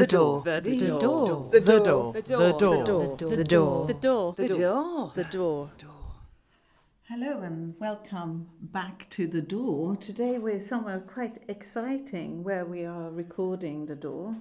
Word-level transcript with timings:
The 0.00 0.06
door. 0.06 0.40
The 0.40 0.60
The 0.62 0.76
door. 0.88 1.00
door. 1.00 1.50
The 1.52 1.60
The 1.60 1.66
door. 1.66 1.84
door. 1.84 2.12
The 2.14 2.22
The 2.22 2.38
door. 2.38 2.84
door. 2.84 3.16
The 3.16 3.44
door. 3.44 3.86
The 3.86 3.94
door. 3.94 4.34
The 4.34 4.48
door. 4.48 5.12
The 5.14 5.24
door. 5.24 5.70
Hello 7.02 7.42
and 7.42 7.74
welcome 7.78 8.48
back 8.62 9.10
to 9.10 9.26
the 9.26 9.42
door. 9.42 9.96
Today 9.96 10.38
we're 10.38 10.58
somewhere 10.58 11.00
quite 11.00 11.42
exciting 11.48 12.42
where 12.42 12.64
we 12.64 12.86
are 12.86 13.10
recording 13.10 13.84
the 13.84 13.94
door. 13.94 14.34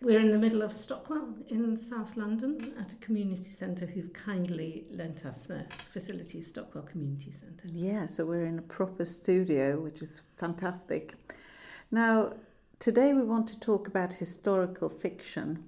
We're 0.00 0.20
in 0.20 0.30
the 0.30 0.38
middle 0.38 0.62
of 0.62 0.72
Stockwell 0.72 1.34
in 1.50 1.76
South 1.76 2.16
London 2.16 2.72
at 2.80 2.92
a 2.94 2.96
community 2.96 3.50
centre 3.50 3.84
who've 3.84 4.14
kindly 4.14 4.86
lent 4.90 5.26
us 5.26 5.44
their 5.44 5.66
facilities, 5.92 6.46
Stockwell 6.46 6.84
Community 6.84 7.30
Centre. 7.30 7.68
Yeah, 7.70 8.06
so 8.06 8.24
we're 8.24 8.46
in 8.46 8.58
a 8.58 8.62
proper 8.62 9.04
studio, 9.04 9.78
which 9.78 10.00
is 10.00 10.22
fantastic. 10.38 11.12
Now, 11.90 12.32
today 12.80 13.12
we 13.12 13.22
want 13.22 13.46
to 13.46 13.60
talk 13.60 13.86
about 13.86 14.12
historical 14.12 14.88
fiction. 14.88 15.62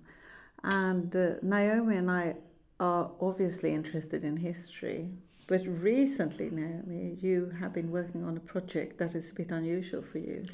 And 0.64 1.14
uh, 1.14 1.34
Naomi 1.42 1.96
and 1.96 2.10
I 2.10 2.34
are 2.80 3.10
obviously 3.20 3.72
interested 3.72 4.24
in 4.24 4.36
history. 4.36 5.10
But 5.46 5.62
recently, 5.66 6.48
Naomi, 6.50 7.18
you 7.20 7.52
have 7.60 7.74
been 7.74 7.90
working 7.90 8.24
on 8.24 8.36
a 8.36 8.40
project 8.40 8.98
that 8.98 9.14
is 9.14 9.30
a 9.30 9.34
bit 9.34 9.50
unusual 9.50 10.02
for 10.02 10.18
you. 10.18 10.46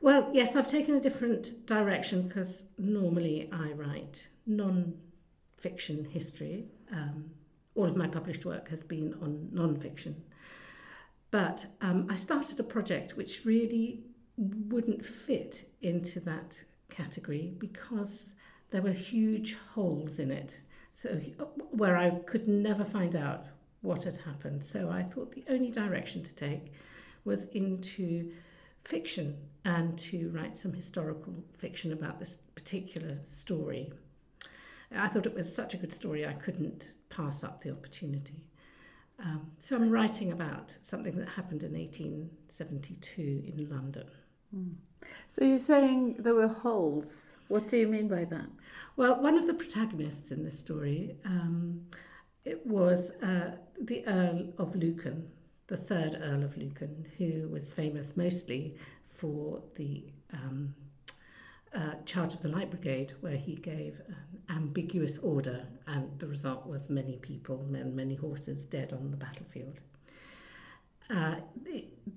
Well, 0.00 0.30
yes, 0.32 0.54
I've 0.54 0.68
taken 0.68 0.94
a 0.94 1.00
different 1.00 1.66
direction 1.66 2.28
because 2.28 2.64
normally 2.78 3.50
I 3.52 3.72
write 3.72 4.22
non 4.46 4.94
fiction 5.56 6.04
history. 6.04 6.66
Um, 6.92 7.30
all 7.74 7.86
of 7.86 7.96
my 7.96 8.06
published 8.06 8.44
work 8.44 8.68
has 8.68 8.82
been 8.82 9.14
on 9.20 9.48
non 9.50 9.76
fiction. 9.76 10.22
But 11.30 11.66
um, 11.80 12.06
I 12.08 12.14
started 12.14 12.60
a 12.60 12.62
project 12.62 13.16
which 13.16 13.44
really 13.44 14.04
wouldn't 14.38 15.04
fit 15.04 15.68
into 15.82 16.20
that 16.20 16.62
category 16.88 17.52
because 17.58 18.26
there 18.70 18.82
were 18.82 18.92
huge 18.92 19.56
holes 19.74 20.18
in 20.18 20.30
it. 20.30 20.58
So, 20.94 21.10
where 21.70 21.96
I 21.96 22.10
could 22.10 22.48
never 22.48 22.84
find 22.84 23.14
out 23.14 23.46
what 23.82 24.04
had 24.04 24.16
happened. 24.16 24.64
So, 24.64 24.90
I 24.90 25.02
thought 25.02 25.32
the 25.32 25.44
only 25.48 25.70
direction 25.70 26.22
to 26.22 26.34
take 26.34 26.72
was 27.24 27.44
into 27.52 28.32
fiction 28.84 29.36
and 29.64 29.98
to 29.98 30.30
write 30.30 30.56
some 30.56 30.72
historical 30.72 31.34
fiction 31.56 31.92
about 31.92 32.18
this 32.18 32.36
particular 32.54 33.18
story. 33.30 33.92
I 34.90 35.08
thought 35.08 35.26
it 35.26 35.34
was 35.34 35.54
such 35.54 35.74
a 35.74 35.76
good 35.76 35.92
story, 35.92 36.26
I 36.26 36.32
couldn't 36.32 36.94
pass 37.10 37.44
up 37.44 37.60
the 37.60 37.70
opportunity. 37.70 38.44
Um, 39.22 39.50
so 39.58 39.76
I'm 39.76 39.90
writing 39.90 40.32
about 40.32 40.74
something 40.80 41.16
that 41.16 41.28
happened 41.28 41.62
in 41.62 41.72
1872 41.74 43.42
in 43.46 43.68
London. 43.68 44.06
So 45.30 45.44
you're 45.44 45.58
saying 45.58 46.16
there 46.18 46.34
were 46.34 46.48
holes. 46.48 47.36
What 47.48 47.68
do 47.68 47.76
you 47.76 47.88
mean 47.88 48.08
by 48.08 48.24
that? 48.24 48.46
Well, 48.96 49.20
one 49.22 49.36
of 49.36 49.46
the 49.46 49.54
protagonists 49.54 50.32
in 50.32 50.42
this 50.44 50.58
story, 50.58 51.16
um, 51.24 51.82
it 52.44 52.66
was 52.66 53.12
uh, 53.22 53.52
the 53.80 54.06
Earl 54.06 54.48
of 54.58 54.74
Lucan, 54.74 55.28
the 55.66 55.76
third 55.76 56.18
Earl 56.20 56.42
of 56.44 56.56
Lucan, 56.56 57.06
who 57.16 57.48
was 57.48 57.72
famous 57.72 58.16
mostly 58.16 58.76
for 59.10 59.62
the 59.76 60.04
um, 60.32 60.74
uh, 61.74 61.94
charge 62.04 62.34
of 62.34 62.42
the 62.42 62.48
Light 62.48 62.70
Brigade, 62.70 63.12
where 63.20 63.36
he 63.36 63.54
gave 63.54 64.00
an 64.08 64.16
ambiguous 64.48 65.18
order, 65.18 65.66
and 65.86 66.18
the 66.18 66.26
result 66.26 66.66
was 66.66 66.88
many 66.88 67.16
people, 67.16 67.64
men, 67.68 67.94
many 67.94 68.14
horses 68.14 68.64
dead 68.64 68.92
on 68.92 69.10
the 69.10 69.16
battlefield. 69.16 69.78
Uh, 71.10 71.36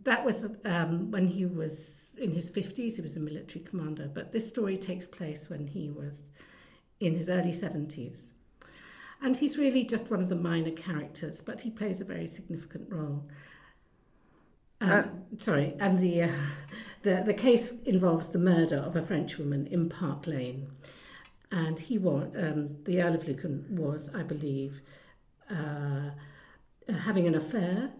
that 0.03 0.25
was 0.25 0.45
um, 0.65 1.11
when 1.11 1.27
he 1.27 1.45
was 1.45 2.09
in 2.17 2.31
his 2.31 2.51
50s, 2.51 2.95
he 2.95 3.01
was 3.01 3.15
a 3.15 3.19
military 3.19 3.63
commander, 3.63 4.09
but 4.13 4.31
this 4.31 4.47
story 4.47 4.77
takes 4.77 5.07
place 5.07 5.49
when 5.49 5.67
he 5.67 5.89
was 5.89 6.31
in 6.99 7.15
his 7.15 7.29
early 7.29 7.51
70s. 7.53 8.17
And 9.21 9.37
he's 9.37 9.57
really 9.57 9.83
just 9.83 10.09
one 10.09 10.21
of 10.21 10.29
the 10.29 10.35
minor 10.35 10.71
characters, 10.71 11.41
but 11.41 11.61
he 11.61 11.69
plays 11.69 12.01
a 12.01 12.05
very 12.05 12.27
significant 12.27 12.91
role. 12.91 13.23
Um, 14.81 14.89
Uh, 14.91 15.03
sorry, 15.37 15.75
and 15.79 15.99
the, 15.99 16.23
uh, 16.23 16.31
the 17.03 17.23
the 17.25 17.33
case 17.33 17.71
involves 17.85 18.27
the 18.29 18.39
murder 18.39 18.77
of 18.77 18.95
a 18.95 19.03
French 19.05 19.37
woman 19.37 19.67
in 19.67 19.89
Park 19.89 20.25
Lane, 20.27 20.67
and 21.51 21.77
he 21.79 21.97
was 21.97 22.31
um, 22.35 22.77
the 22.85 23.01
Earl 23.01 23.15
of 23.15 23.27
Lucan 23.27 23.65
was, 23.69 24.09
I 24.13 24.23
believe, 24.23 24.81
uh, 25.49 26.09
having 26.89 27.27
an 27.27 27.35
affair 27.35 27.91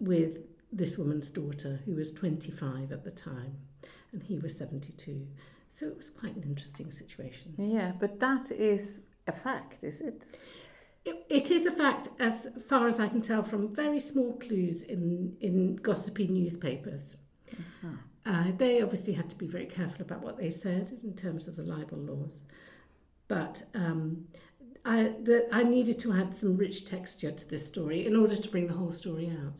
with 0.00 0.38
this 0.72 0.98
woman's 0.98 1.30
daughter, 1.30 1.80
who 1.84 1.94
was 1.94 2.12
25 2.12 2.92
at 2.92 3.04
the 3.04 3.10
time, 3.10 3.56
and 4.12 4.22
he 4.22 4.38
was 4.38 4.56
72. 4.56 5.26
So 5.70 5.86
it 5.86 5.96
was 5.96 6.10
quite 6.10 6.36
an 6.36 6.42
interesting 6.42 6.90
situation. 6.90 7.54
Yeah, 7.56 7.92
but 7.98 8.20
that 8.20 8.50
is 8.50 9.00
a 9.26 9.32
fact, 9.32 9.82
is 9.82 10.00
it? 10.00 10.22
It, 11.04 11.24
it 11.28 11.50
is 11.50 11.66
a 11.66 11.72
fact, 11.72 12.08
as 12.18 12.48
far 12.66 12.88
as 12.88 13.00
I 13.00 13.08
can 13.08 13.22
tell, 13.22 13.42
from 13.42 13.74
very 13.74 14.00
small 14.00 14.34
clues 14.34 14.82
in, 14.82 15.36
in 15.40 15.76
gossipy 15.76 16.26
newspapers. 16.26 17.14
Uh, 18.26 18.52
they 18.58 18.82
obviously 18.82 19.14
had 19.14 19.30
to 19.30 19.36
be 19.36 19.46
very 19.46 19.64
careful 19.64 20.02
about 20.02 20.22
what 20.22 20.36
they 20.36 20.50
said 20.50 20.98
in 21.02 21.14
terms 21.14 21.48
of 21.48 21.56
the 21.56 21.62
libel 21.62 21.98
laws. 21.98 22.42
But 23.26 23.62
um, 23.74 24.26
I, 24.84 25.14
the, 25.22 25.48
I 25.50 25.62
needed 25.62 25.98
to 26.00 26.12
add 26.12 26.34
some 26.36 26.54
rich 26.54 26.84
texture 26.84 27.30
to 27.30 27.48
this 27.48 27.66
story 27.66 28.06
in 28.06 28.14
order 28.14 28.36
to 28.36 28.50
bring 28.50 28.66
the 28.66 28.74
whole 28.74 28.92
story 28.92 29.32
out. 29.42 29.54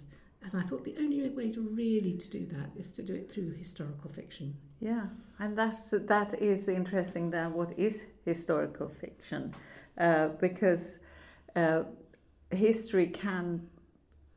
And 0.52 0.62
I 0.62 0.64
thought 0.64 0.84
the 0.84 0.96
only 0.98 1.28
way 1.30 1.50
to 1.52 1.60
really 1.60 2.14
to 2.14 2.30
do 2.30 2.46
that 2.46 2.70
is 2.78 2.90
to 2.92 3.02
do 3.02 3.14
it 3.14 3.30
through 3.30 3.52
historical 3.52 4.10
fiction. 4.10 4.56
Yeah, 4.80 5.06
and 5.38 5.56
that's 5.56 5.90
that 5.90 6.34
is 6.40 6.68
interesting. 6.68 7.30
Then 7.30 7.52
what 7.52 7.78
is 7.78 8.04
historical 8.24 8.88
fiction? 8.88 9.52
Uh, 9.98 10.28
because 10.40 11.00
uh, 11.56 11.82
history 12.50 13.08
can, 13.08 13.68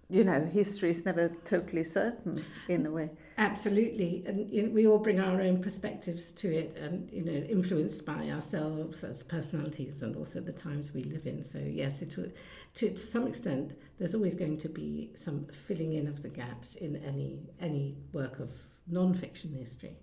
you 0.10 0.24
know, 0.24 0.44
history 0.46 0.90
is 0.90 1.06
never 1.06 1.30
totally 1.46 1.84
certain 1.84 2.44
in 2.68 2.86
a 2.86 2.92
way. 2.92 3.10
Absolutely, 3.42 4.24
and 4.28 4.48
you 4.52 4.62
know, 4.62 4.70
we 4.70 4.86
all 4.86 5.00
bring 5.00 5.20
our 5.20 5.42
own 5.42 5.64
perspectives 5.64 6.32
to 6.34 6.56
it, 6.56 6.78
and 6.78 7.10
you 7.12 7.24
know, 7.24 7.32
influenced 7.32 8.06
by 8.06 8.30
ourselves 8.30 9.04
as 9.04 9.24
personalities 9.24 10.04
and 10.04 10.16
also 10.16 10.40
the 10.40 10.52
times 10.52 10.94
we 10.94 11.02
live 11.06 11.26
in. 11.26 11.42
So 11.42 11.58
yes, 11.58 12.04
it 12.04 12.12
to 12.12 12.32
to 12.76 12.96
some 12.96 13.26
extent, 13.26 13.74
there's 13.98 14.14
always 14.14 14.36
going 14.36 14.60
to 14.60 14.70
be 14.70 15.10
some 15.16 15.48
filling 15.68 15.94
in 15.94 16.06
of 16.06 16.22
the 16.22 16.30
gaps 16.30 16.76
in 16.76 16.98
any 16.98 17.40
any 17.60 17.98
work 18.14 18.40
of 18.40 18.52
non-fiction 18.86 19.52
history, 19.54 19.98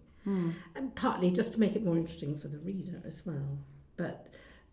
and 0.75 0.93
partly 0.97 1.31
just 1.31 1.53
to 1.53 1.61
make 1.61 1.77
it 1.77 1.85
more 1.85 1.97
interesting 1.97 2.37
for 2.37 2.49
the 2.49 2.59
reader 2.59 3.01
as 3.07 3.25
well. 3.25 3.57
But 3.97 4.27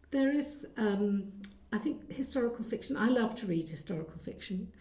there 0.10 0.32
is, 0.32 0.66
um, 0.78 1.32
I 1.72 1.78
think, 1.78 2.12
historical 2.12 2.66
fiction. 2.66 2.98
I 2.98 3.10
love 3.10 3.36
to 3.36 3.46
read 3.46 3.70
historical 3.70 4.18
fiction. 4.18 4.72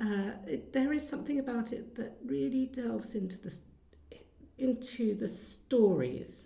Uh, 0.00 0.30
it, 0.46 0.72
there 0.72 0.92
is 0.92 1.06
something 1.06 1.38
about 1.38 1.72
it 1.72 1.94
that 1.96 2.16
really 2.24 2.66
delves 2.66 3.14
into 3.14 3.38
the 3.40 3.54
into 4.58 5.14
the 5.14 5.28
stories, 5.28 6.44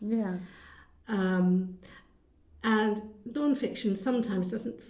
Yes. 0.00 0.40
um, 1.08 1.78
and 2.62 3.02
non-fiction 3.24 3.96
sometimes 3.96 4.48
doesn't 4.50 4.80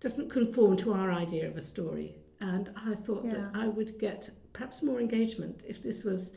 doesn't 0.00 0.30
conform 0.30 0.76
to 0.76 0.92
our 0.92 1.12
idea 1.12 1.48
of 1.48 1.56
a 1.56 1.62
story. 1.62 2.16
And 2.40 2.70
I 2.76 2.94
thought 2.96 3.28
that 3.30 3.50
I 3.54 3.68
would 3.68 3.98
get 4.00 4.30
perhaps 4.52 4.82
more 4.82 5.00
engagement 5.00 5.60
if 5.66 5.80
this 5.82 6.02
was 6.02 6.32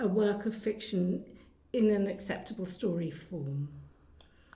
a 0.00 0.08
work 0.08 0.44
of 0.46 0.54
fiction 0.56 1.24
in 1.72 1.90
an 1.90 2.08
acceptable 2.08 2.66
story 2.66 3.10
form. 3.12 3.68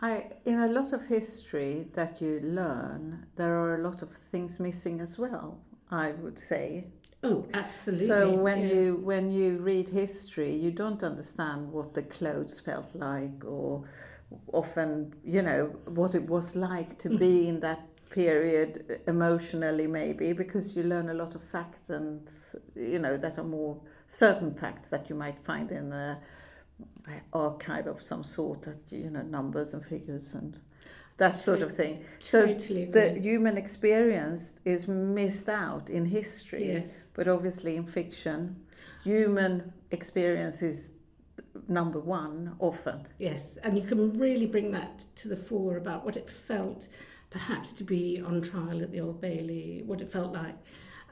I 0.01 0.31
in 0.45 0.59
a 0.61 0.69
lot 0.69 0.93
of 0.93 1.07
history 1.07 1.89
that 1.95 2.21
you 2.21 2.41
learn, 2.43 3.27
there 3.37 3.55
are 3.61 3.77
a 3.77 3.83
lot 3.83 4.03
of 4.03 4.11
things 4.33 4.59
missing 4.61 5.01
as 5.01 5.19
well. 5.19 5.59
I 5.91 6.13
would 6.13 6.39
say. 6.39 6.87
Oh, 7.23 7.47
absolutely. 7.53 8.07
So 8.07 8.31
when 8.31 8.61
yeah. 8.61 8.75
you 8.75 8.97
when 9.03 9.31
you 9.31 9.59
read 9.59 9.89
history, 9.89 10.55
you 10.55 10.71
don't 10.71 11.03
understand 11.03 11.71
what 11.71 11.95
the 11.95 12.03
clothes 12.03 12.61
felt 12.61 12.95
like, 12.95 13.45
or 13.45 13.85
often 14.53 15.13
you 15.25 15.43
know 15.43 15.67
what 15.87 16.15
it 16.15 16.23
was 16.23 16.55
like 16.55 16.99
to 17.01 17.09
be 17.11 17.41
mm-hmm. 17.41 17.49
in 17.49 17.61
that 17.61 17.87
period 18.11 18.85
uh, 18.91 19.11
emotionally, 19.11 19.87
maybe 19.87 20.33
because 20.33 20.75
you 20.75 20.83
learn 20.83 21.11
a 21.11 21.15
lot 21.15 21.35
of 21.35 21.43
facts 21.43 21.91
and 21.91 22.29
you 22.75 22.99
know 22.99 23.17
that 23.17 23.39
are 23.39 23.45
more 23.45 23.79
certain 24.09 24.55
facts 24.55 24.89
that 24.89 25.11
you 25.11 25.15
might 25.15 25.39
find 25.45 25.71
in 25.71 25.93
a 25.93 26.19
archive 27.33 27.87
of 27.87 28.03
some 28.03 28.25
sort, 28.25 28.63
that 28.63 28.79
you 28.91 29.11
know 29.11 29.23
numbers 29.23 29.75
and 29.75 29.85
figures 29.85 30.35
and 30.35 30.59
that 31.17 31.39
sort 31.39 31.63
of 31.63 31.75
thing. 31.75 32.05
So 32.19 32.47
Totally 32.47 32.87
the 32.87 33.19
human 33.19 33.57
experience 33.57 34.59
is 34.65 34.89
missed 34.89 35.49
out 35.49 35.91
in 35.91 36.07
history. 36.07 36.73
Yes. 36.73 36.89
But 37.15 37.29
obviously, 37.29 37.77
in 37.77 37.87
fiction, 37.87 38.57
human 39.05 39.73
experience 39.91 40.63
is 40.63 40.93
number 41.69 42.01
one 42.01 42.57
often. 42.59 43.07
Yes, 43.19 43.43
and 43.63 43.77
you 43.77 43.85
can 43.85 44.19
really 44.19 44.47
bring 44.47 44.71
that 44.73 45.05
to 45.17 45.29
the 45.29 45.37
fore 45.37 45.77
about 45.77 46.05
what 46.05 46.17
it 46.17 46.29
felt 46.31 46.87
perhaps 47.31 47.73
to 47.73 47.85
be 47.85 48.23
on 48.25 48.43
trial 48.43 48.83
at 48.83 48.91
the 48.91 49.01
Old 49.01 49.21
Bailey, 49.21 49.83
what 49.87 50.01
it 50.01 50.13
felt 50.13 50.33
like. 50.33 50.57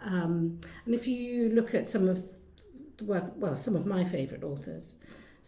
Um, 0.03 0.61
and 0.85 0.95
if 0.95 1.07
you 1.07 1.49
look 1.51 1.75
at 1.75 1.91
some 1.91 2.09
of 2.09 2.25
the 2.97 3.05
work, 3.05 3.33
well, 3.37 3.57
some 3.57 3.77
of 3.77 3.87
my 3.87 4.05
favourite 4.05 4.43
authors, 4.43 4.95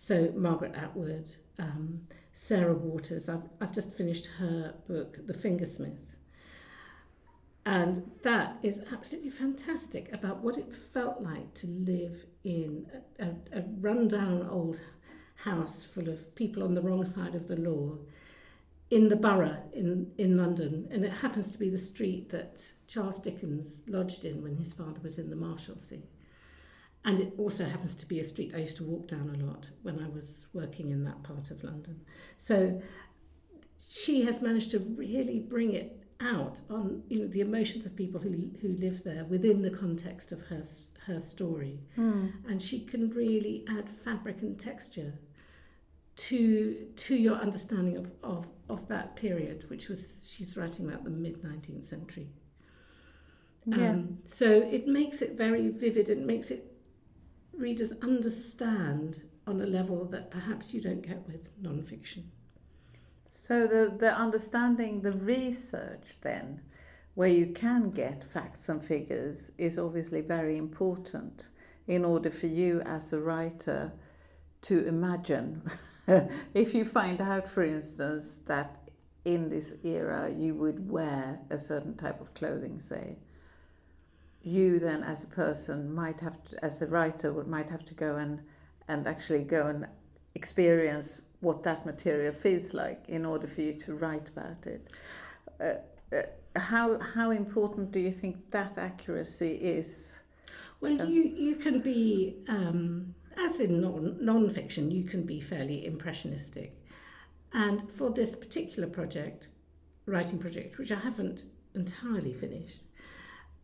So 0.02 0.32
Margaret 0.35 0.75
Atwood, 0.75 1.29
um, 1.58 2.00
Sarah 2.32 2.75
Waters. 2.75 3.29
I've, 3.29 3.43
I've 3.61 3.70
just 3.70 3.93
finished 3.93 4.26
her 4.38 4.75
book, 4.88 5.19
The 5.26 5.35
Fingersmith. 5.35 5.99
And 7.67 8.11
that 8.23 8.56
is 8.62 8.81
absolutely 8.91 9.29
fantastic 9.29 10.11
about 10.14 10.38
what 10.38 10.56
it 10.56 10.75
felt 10.75 11.20
like 11.20 11.52
to 11.55 11.67
live 11.67 12.25
in 12.44 12.87
a, 13.19 13.26
a, 13.26 13.61
a 13.61 13.64
rundown 13.81 14.49
old 14.50 14.81
house 15.35 15.85
full 15.85 16.08
of 16.08 16.35
people 16.35 16.62
on 16.62 16.73
the 16.73 16.81
wrong 16.81 17.05
side 17.05 17.35
of 17.35 17.47
the 17.47 17.56
law 17.56 17.99
in 18.88 19.08
the 19.08 19.17
borough 19.17 19.62
in, 19.75 20.11
in 20.17 20.38
London. 20.38 20.88
And 20.91 21.05
it 21.05 21.12
happens 21.12 21.50
to 21.50 21.58
be 21.58 21.69
the 21.69 21.79
street 21.79 22.31
that 22.31 22.64
Charles 22.88 23.19
Dickens 23.19 23.82
lodged 23.87 24.25
in 24.25 24.43
when 24.43 24.56
his 24.56 24.73
father 24.73 25.00
was 25.02 25.19
in 25.19 25.29
the 25.29 25.37
Marshalsea. 25.37 26.00
And 27.05 27.19
it 27.19 27.32
also 27.38 27.64
happens 27.64 27.94
to 27.94 28.06
be 28.06 28.20
a 28.20 28.25
street 28.25 28.52
I 28.55 28.58
used 28.58 28.76
to 28.76 28.85
walk 28.85 29.08
down 29.08 29.35
a 29.35 29.44
lot 29.44 29.69
when 29.82 29.99
I 30.00 30.08
was 30.08 30.47
working 30.52 30.91
in 30.91 31.05
that 31.05 31.23
part 31.23 31.50
of 31.50 31.64
London. 31.64 32.00
So 32.38 32.81
she 33.88 34.23
has 34.25 34.43
managed 34.43 34.70
to 34.73 34.79
really 34.79 35.38
bring 35.41 35.73
it 35.75 35.97
out 36.20 36.58
on 36.69 37.02
you 37.08 37.20
know 37.20 37.26
the 37.29 37.41
emotions 37.41 37.87
of 37.87 37.97
people 37.97 38.20
who 38.20 38.50
who 38.61 38.69
live 38.75 39.02
there 39.05 39.25
within 39.25 39.62
the 39.62 39.70
context 39.70 40.32
of 40.32 40.41
her 40.43 40.62
her 41.06 41.20
story, 41.20 41.81
Mm. 41.97 42.32
and 42.49 42.62
she 42.62 42.85
can 42.85 43.08
really 43.11 43.64
add 43.69 43.88
fabric 44.05 44.43
and 44.43 44.61
texture 44.61 45.14
to 46.17 46.87
to 46.97 47.17
your 47.17 47.37
understanding 47.37 47.97
of 47.97 48.11
of 48.23 48.47
of 48.69 48.87
that 48.88 49.17
period, 49.17 49.64
which 49.70 49.88
was 49.88 50.19
she's 50.29 50.56
writing 50.56 50.87
about 50.87 51.05
the 51.05 51.11
mid 51.11 51.43
nineteenth 51.43 51.88
century. 51.88 52.29
Yeah. 53.64 53.91
Um, 53.91 54.19
so 54.26 54.47
it 54.50 54.87
makes 54.87 55.23
it 55.23 55.37
very 55.37 55.69
vivid 55.69 56.08
and 56.11 56.26
makes 56.26 56.50
it 56.50 56.69
readers 57.60 57.92
understand 58.02 59.20
on 59.46 59.60
a 59.60 59.66
level 59.66 60.04
that 60.06 60.30
perhaps 60.30 60.72
you 60.72 60.80
don't 60.80 61.06
get 61.06 61.26
with 61.26 61.48
non-fiction. 61.60 62.30
So 63.26 63.66
the, 63.66 63.94
the 63.96 64.12
understanding 64.12 65.02
the 65.02 65.12
research 65.12 66.04
then, 66.22 66.60
where 67.14 67.28
you 67.28 67.46
can 67.46 67.90
get 67.90 68.24
facts 68.32 68.68
and 68.68 68.84
figures, 68.84 69.52
is 69.58 69.78
obviously 69.78 70.20
very 70.20 70.56
important 70.56 71.48
in 71.86 72.04
order 72.04 72.30
for 72.30 72.46
you 72.46 72.80
as 72.82 73.12
a 73.12 73.20
writer 73.20 73.92
to 74.62 74.86
imagine. 74.86 75.62
if 76.54 76.74
you 76.74 76.84
find 76.84 77.20
out, 77.20 77.48
for 77.48 77.62
instance, 77.62 78.40
that 78.46 78.76
in 79.24 79.48
this 79.48 79.74
era 79.84 80.32
you 80.34 80.54
would 80.54 80.90
wear 80.90 81.40
a 81.50 81.58
certain 81.58 81.96
type 81.96 82.20
of 82.20 82.32
clothing, 82.34 82.80
say, 82.80 83.16
you 84.42 84.78
then 84.78 85.02
as 85.02 85.25
a 85.25 85.26
person 85.26 85.94
might 85.94 86.20
have 86.20 86.42
to, 86.44 86.64
as 86.64 86.81
a 86.82 86.87
writer 86.87 87.32
would 87.32 87.46
might 87.46 87.69
have 87.70 87.84
to 87.84 87.94
go 87.94 88.16
and 88.16 88.40
and 88.88 89.06
actually 89.06 89.44
go 89.44 89.66
and 89.66 89.87
experience 90.34 91.20
what 91.40 91.62
that 91.62 91.87
material 91.87 92.32
feels 92.32 92.75
like 92.75 93.02
in 93.08 93.25
order 93.25 93.46
for 93.46 93.62
you 93.62 93.75
to 93.75 93.94
write 93.94 94.28
about 94.28 94.66
it. 94.66 94.88
Uh, 95.60 95.75
uh, 96.16 96.22
how 96.56 96.98
how 96.98 97.31
important 97.31 97.92
do 97.92 98.00
you 98.00 98.12
think 98.12 98.37
that 98.50 98.78
accuracy 98.78 99.52
is? 99.52 100.19
Well, 100.81 100.92
Yeah. 100.92 101.04
you 101.04 101.22
you 101.22 101.56
can 101.56 101.81
be 101.81 102.37
um, 102.48 103.14
as 103.37 103.60
in 103.60 103.81
non 103.81 104.16
non-fiction, 104.25 104.90
you 104.90 105.04
can 105.04 105.22
be 105.22 105.40
fairly 105.40 105.87
impressionistic, 105.87 106.72
and 107.52 107.90
for 107.92 108.10
this 108.10 108.34
particular 108.34 108.88
project, 108.88 109.48
writing 110.06 110.38
project, 110.38 110.78
which 110.78 110.90
I 110.90 110.96
haven't 110.98 111.44
entirely 111.75 112.32
finished, 112.32 112.82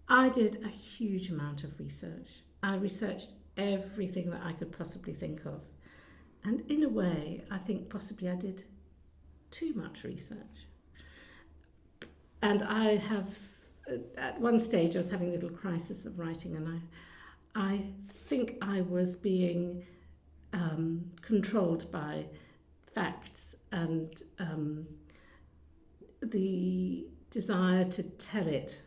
I 0.08 0.28
did 0.28 0.62
a 0.64 0.68
huge 0.68 1.30
amount 1.30 1.64
of 1.64 1.78
research. 1.78 2.28
I 2.62 2.76
researched 2.76 3.32
everything 3.56 4.30
that 4.30 4.42
I 4.44 4.52
could 4.52 4.70
possibly 4.76 5.12
think 5.12 5.44
of, 5.46 5.60
and 6.44 6.60
in 6.70 6.84
a 6.84 6.88
way, 6.88 7.42
I 7.50 7.58
think 7.58 7.88
possibly 7.88 8.28
I 8.28 8.36
did 8.36 8.64
too 9.50 9.72
much 9.74 10.04
research. 10.04 10.66
And 12.42 12.62
I 12.62 12.96
have, 12.96 13.28
at 14.16 14.40
one 14.40 14.60
stage, 14.60 14.94
I 14.96 15.00
was 15.00 15.10
having 15.10 15.28
a 15.28 15.32
little 15.32 15.50
crisis 15.50 16.04
of 16.04 16.18
writing, 16.18 16.56
and 16.56 16.68
I. 16.68 16.80
I 17.58 17.86
think 18.28 18.58
I 18.60 18.82
was 18.82 19.16
being 19.16 19.82
um, 20.52 21.10
controlled 21.22 21.90
by 21.90 22.26
facts 22.94 23.56
and 23.72 24.22
um, 24.38 24.86
the 26.22 27.06
desire 27.30 27.84
to 27.84 28.02
tell 28.02 28.46
it, 28.46 28.82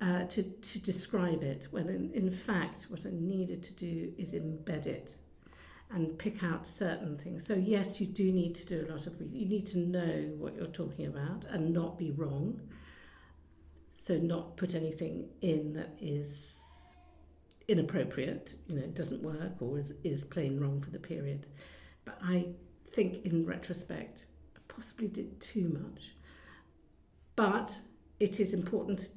uh, 0.00 0.24
to, 0.24 0.42
to 0.42 0.78
describe 0.80 1.42
it, 1.42 1.68
when 1.70 1.88
in, 1.88 2.10
in 2.12 2.30
fact, 2.30 2.86
what 2.88 3.06
I 3.06 3.10
needed 3.12 3.62
to 3.64 3.72
do 3.72 4.12
is 4.18 4.32
embed 4.32 4.86
it 4.86 5.16
and 5.90 6.18
pick 6.18 6.42
out 6.42 6.66
certain 6.66 7.16
things. 7.18 7.44
So, 7.46 7.54
yes, 7.54 8.00
you 8.00 8.06
do 8.06 8.32
need 8.32 8.54
to 8.56 8.66
do 8.66 8.86
a 8.86 8.92
lot 8.92 9.06
of 9.06 9.20
You 9.20 9.46
need 9.46 9.66
to 9.68 9.78
know 9.78 10.32
what 10.38 10.56
you're 10.56 10.66
talking 10.66 11.06
about 11.06 11.44
and 11.48 11.72
not 11.72 11.98
be 11.98 12.10
wrong. 12.10 12.60
So, 14.06 14.16
not 14.16 14.56
put 14.56 14.74
anything 14.74 15.28
in 15.40 15.72
that 15.74 15.96
is 16.00 16.32
inappropriate, 17.68 18.54
you 18.66 18.76
know, 18.76 18.86
doesn't 18.88 19.22
work 19.22 19.60
or 19.60 19.78
is, 19.78 19.92
is 20.02 20.24
plain 20.24 20.60
wrong 20.60 20.80
for 20.82 20.90
the 20.90 20.98
period. 20.98 21.46
But 22.04 22.18
I 22.22 22.46
think 22.92 23.24
in 23.24 23.46
retrospect, 23.46 24.26
I 24.56 24.60
possibly 24.68 25.08
did 25.08 25.40
too 25.40 25.68
much. 25.68 26.14
But 27.36 27.76
it 28.20 28.40
is 28.40 28.52
important 28.52 29.10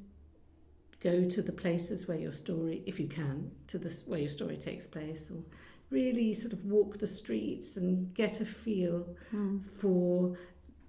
go 0.99 1.23
to 1.25 1.41
the 1.41 1.51
places 1.51 2.07
where 2.07 2.17
your 2.17 2.33
story, 2.33 2.83
if 2.85 2.99
you 2.99 3.07
can, 3.07 3.51
to 3.67 3.77
the 3.77 3.89
where 4.05 4.19
your 4.19 4.29
story 4.29 4.57
takes 4.57 4.87
place, 4.87 5.25
or 5.31 5.41
really 5.89 6.33
sort 6.33 6.53
of 6.53 6.63
walk 6.65 6.97
the 6.97 7.07
streets 7.07 7.77
and 7.77 8.13
get 8.13 8.41
a 8.41 8.45
feel 8.45 9.05
Mm. 9.33 9.63
for 9.71 10.37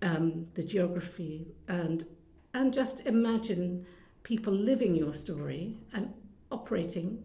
um, 0.03 0.47
the 0.55 0.63
geography 0.63 1.47
and 1.69 2.05
and 2.55 2.73
just 2.73 3.07
imagine 3.07 3.85
people 4.23 4.53
living 4.53 4.95
your 4.95 5.15
story 5.15 5.79
and 5.93 6.13
operating 6.51 7.23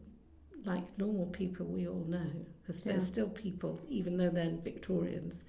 like 0.66 0.84
normal 0.98 1.26
people 1.28 1.66
we 1.66 1.88
all 1.88 2.06
know 2.08 2.30
because 2.62 2.82
they're 2.84 3.06
still 3.06 3.28
people 3.30 3.80
even 3.90 4.18
though 4.18 4.30
they're 4.30 4.56
Victorians 4.64 5.44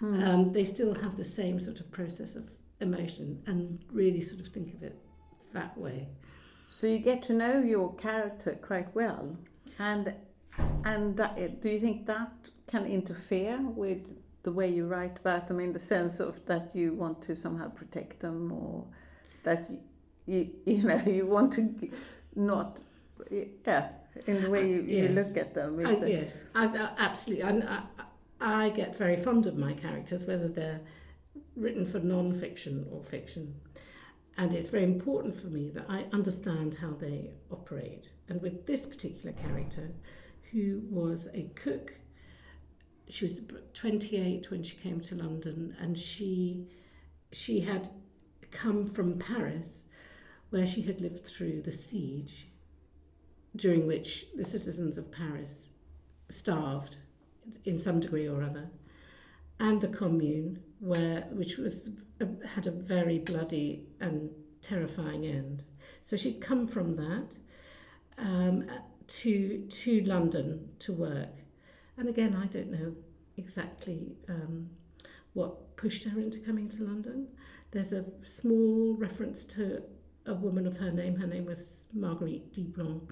Mm. 0.00 0.24
um, 0.28 0.52
they 0.52 0.64
still 0.64 0.94
have 0.94 1.16
the 1.16 1.24
same 1.24 1.58
sort 1.58 1.80
of 1.80 1.90
process 1.90 2.36
of 2.36 2.44
emotion 2.80 3.42
and 3.46 3.80
really 3.92 4.20
sort 4.20 4.40
of 4.40 4.46
think 4.48 4.72
of 4.74 4.82
it 4.84 4.96
that 5.52 5.76
way 5.76 6.06
So 6.68 6.86
you 6.86 6.98
get 6.98 7.22
to 7.24 7.32
know 7.32 7.60
your 7.60 7.94
character 7.94 8.52
quite 8.62 8.94
well, 8.94 9.36
and 9.78 10.14
and 10.84 11.16
that, 11.16 11.60
do 11.62 11.68
you 11.70 11.78
think 11.78 12.06
that 12.06 12.30
can 12.66 12.84
interfere 12.84 13.58
with 13.62 14.02
the 14.42 14.52
way 14.52 14.68
you 14.68 14.86
write 14.86 15.16
about 15.18 15.48
them 15.48 15.60
in 15.60 15.72
the 15.72 15.78
sense 15.78 16.20
of 16.20 16.44
that 16.46 16.70
you 16.74 16.92
want 16.92 17.22
to 17.22 17.34
somehow 17.34 17.68
protect 17.70 18.20
them 18.20 18.52
or 18.52 18.84
that 19.44 19.68
you 19.70 19.78
you, 20.26 20.50
you 20.66 20.82
know 20.84 21.02
you 21.06 21.26
want 21.26 21.52
to 21.54 21.90
not 22.36 22.80
yeah 23.64 23.88
in 24.26 24.42
the 24.42 24.50
way 24.50 24.60
uh, 24.60 24.64
you, 24.66 24.82
you 24.82 25.02
Yes. 25.04 25.14
look 25.16 25.36
at 25.36 25.54
them 25.54 25.80
I, 25.84 25.94
uh, 25.94 26.04
yes, 26.06 26.42
I, 26.54 26.66
I, 26.66 26.90
absolutely. 26.98 27.44
I, 27.44 27.82
I, 28.40 28.64
I 28.66 28.68
get 28.70 28.96
very 28.96 29.16
fond 29.16 29.46
of 29.46 29.56
my 29.56 29.72
characters, 29.72 30.26
whether 30.26 30.48
they're 30.48 30.80
written 31.56 31.84
for 31.84 31.98
non-fiction 31.98 32.86
or 32.92 33.02
fiction. 33.02 33.54
And 34.38 34.54
it's 34.54 34.70
very 34.70 34.84
important 34.84 35.34
for 35.34 35.48
me 35.48 35.68
that 35.70 35.86
I 35.88 36.06
understand 36.12 36.74
how 36.74 36.92
they 36.92 37.32
operate. 37.50 38.08
And 38.28 38.40
with 38.40 38.66
this 38.66 38.86
particular 38.86 39.32
character, 39.32 39.90
who 40.52 40.82
was 40.88 41.26
a 41.34 41.50
cook, 41.56 41.92
she 43.08 43.24
was 43.24 43.40
28 43.74 44.48
when 44.52 44.62
she 44.62 44.76
came 44.76 45.00
to 45.00 45.16
London, 45.16 45.76
and 45.80 45.98
she 45.98 46.68
she 47.32 47.60
had 47.60 47.90
come 48.52 48.86
from 48.86 49.18
Paris, 49.18 49.82
where 50.50 50.66
she 50.66 50.82
had 50.82 51.00
lived 51.00 51.26
through 51.26 51.62
the 51.62 51.72
siege 51.72 52.46
during 53.56 53.88
which 53.88 54.26
the 54.36 54.44
citizens 54.44 54.96
of 54.96 55.10
Paris 55.10 55.66
starved 56.30 56.96
in 57.64 57.76
some 57.76 57.98
degree 57.98 58.28
or 58.28 58.44
other, 58.44 58.70
and 59.58 59.80
the 59.80 59.88
Commune, 59.88 60.62
where 60.78 61.26
which 61.32 61.56
was 61.56 61.90
had 62.54 62.68
a 62.68 62.70
very 62.70 63.18
bloody 63.18 63.87
and 64.00 64.30
terrifying 64.62 65.26
end. 65.26 65.62
So 66.02 66.16
she'd 66.16 66.40
come 66.40 66.66
from 66.66 66.96
that 66.96 67.36
um, 68.18 68.64
to 69.06 69.66
to 69.68 70.00
London 70.02 70.68
to 70.80 70.92
work, 70.92 71.34
and 71.96 72.08
again 72.08 72.34
I 72.34 72.46
don't 72.46 72.70
know 72.70 72.94
exactly 73.36 74.16
um, 74.28 74.68
what 75.34 75.76
pushed 75.76 76.04
her 76.04 76.18
into 76.18 76.38
coming 76.40 76.68
to 76.70 76.84
London. 76.84 77.28
There's 77.70 77.92
a 77.92 78.04
small 78.24 78.94
reference 78.94 79.44
to 79.46 79.82
a 80.26 80.34
woman 80.34 80.66
of 80.66 80.76
her 80.76 80.90
name. 80.90 81.16
Her 81.16 81.26
name 81.26 81.46
was 81.46 81.82
Marguerite 81.92 82.52
Diblanc 82.52 83.02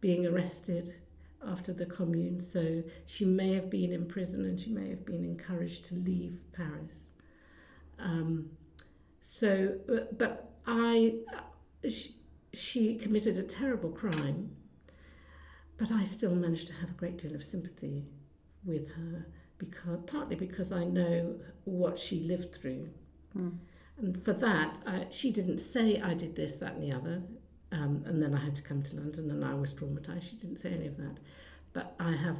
being 0.00 0.26
arrested 0.26 0.94
after 1.46 1.72
the 1.72 1.86
Commune, 1.86 2.40
so 2.40 2.82
she 3.06 3.24
may 3.24 3.52
have 3.54 3.70
been 3.70 3.92
in 3.92 4.06
prison 4.06 4.44
and 4.44 4.58
she 4.58 4.70
may 4.70 4.88
have 4.90 5.04
been 5.04 5.24
encouraged 5.24 5.86
to 5.86 5.94
leave 5.94 6.38
Paris. 6.52 6.90
Um, 7.98 8.50
so, 9.28 9.74
uh, 9.92 10.12
but 10.16 10.52
I, 10.66 11.14
uh, 11.34 11.88
she, 11.90 12.14
she 12.52 12.96
committed 12.96 13.38
a 13.38 13.42
terrible 13.42 13.90
crime, 13.90 14.50
but 15.76 15.90
I 15.92 16.04
still 16.04 16.34
managed 16.34 16.66
to 16.68 16.72
have 16.74 16.90
a 16.90 16.94
great 16.94 17.18
deal 17.18 17.34
of 17.34 17.44
sympathy 17.44 18.04
with 18.64 18.88
her 18.90 19.26
because 19.58 19.98
partly 20.06 20.36
because 20.36 20.72
I 20.72 20.84
know 20.84 21.36
what 21.64 21.98
she 21.98 22.20
lived 22.20 22.54
through. 22.54 22.88
Mm. 23.36 23.56
And 23.98 24.24
for 24.24 24.32
that, 24.32 24.78
I, 24.86 25.06
she 25.10 25.30
didn't 25.32 25.58
say 25.58 26.00
I 26.00 26.14
did 26.14 26.36
this, 26.36 26.54
that, 26.56 26.74
and 26.74 26.82
the 26.82 26.92
other. 26.96 27.22
Um, 27.72 28.02
and 28.06 28.22
then 28.22 28.34
I 28.34 28.42
had 28.42 28.54
to 28.56 28.62
come 28.62 28.82
to 28.82 28.96
London 28.96 29.30
and 29.30 29.44
I 29.44 29.54
was 29.54 29.74
traumatized. 29.74 30.30
She 30.30 30.36
didn't 30.36 30.58
say 30.58 30.70
any 30.70 30.86
of 30.86 30.96
that. 30.96 31.18
But 31.72 31.94
I 32.00 32.12
have 32.12 32.38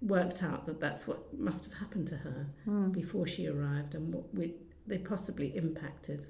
worked 0.00 0.42
out 0.42 0.66
that 0.66 0.80
that's 0.80 1.06
what 1.06 1.32
must 1.38 1.64
have 1.66 1.74
happened 1.74 2.08
to 2.08 2.16
her 2.16 2.46
Mm. 2.66 2.92
before 2.92 3.26
she 3.26 3.46
arrived 3.46 3.94
and 3.94 4.12
what 4.12 4.34
we, 4.34 4.54
they 4.86 4.98
possibly 4.98 5.56
impacted 5.56 6.26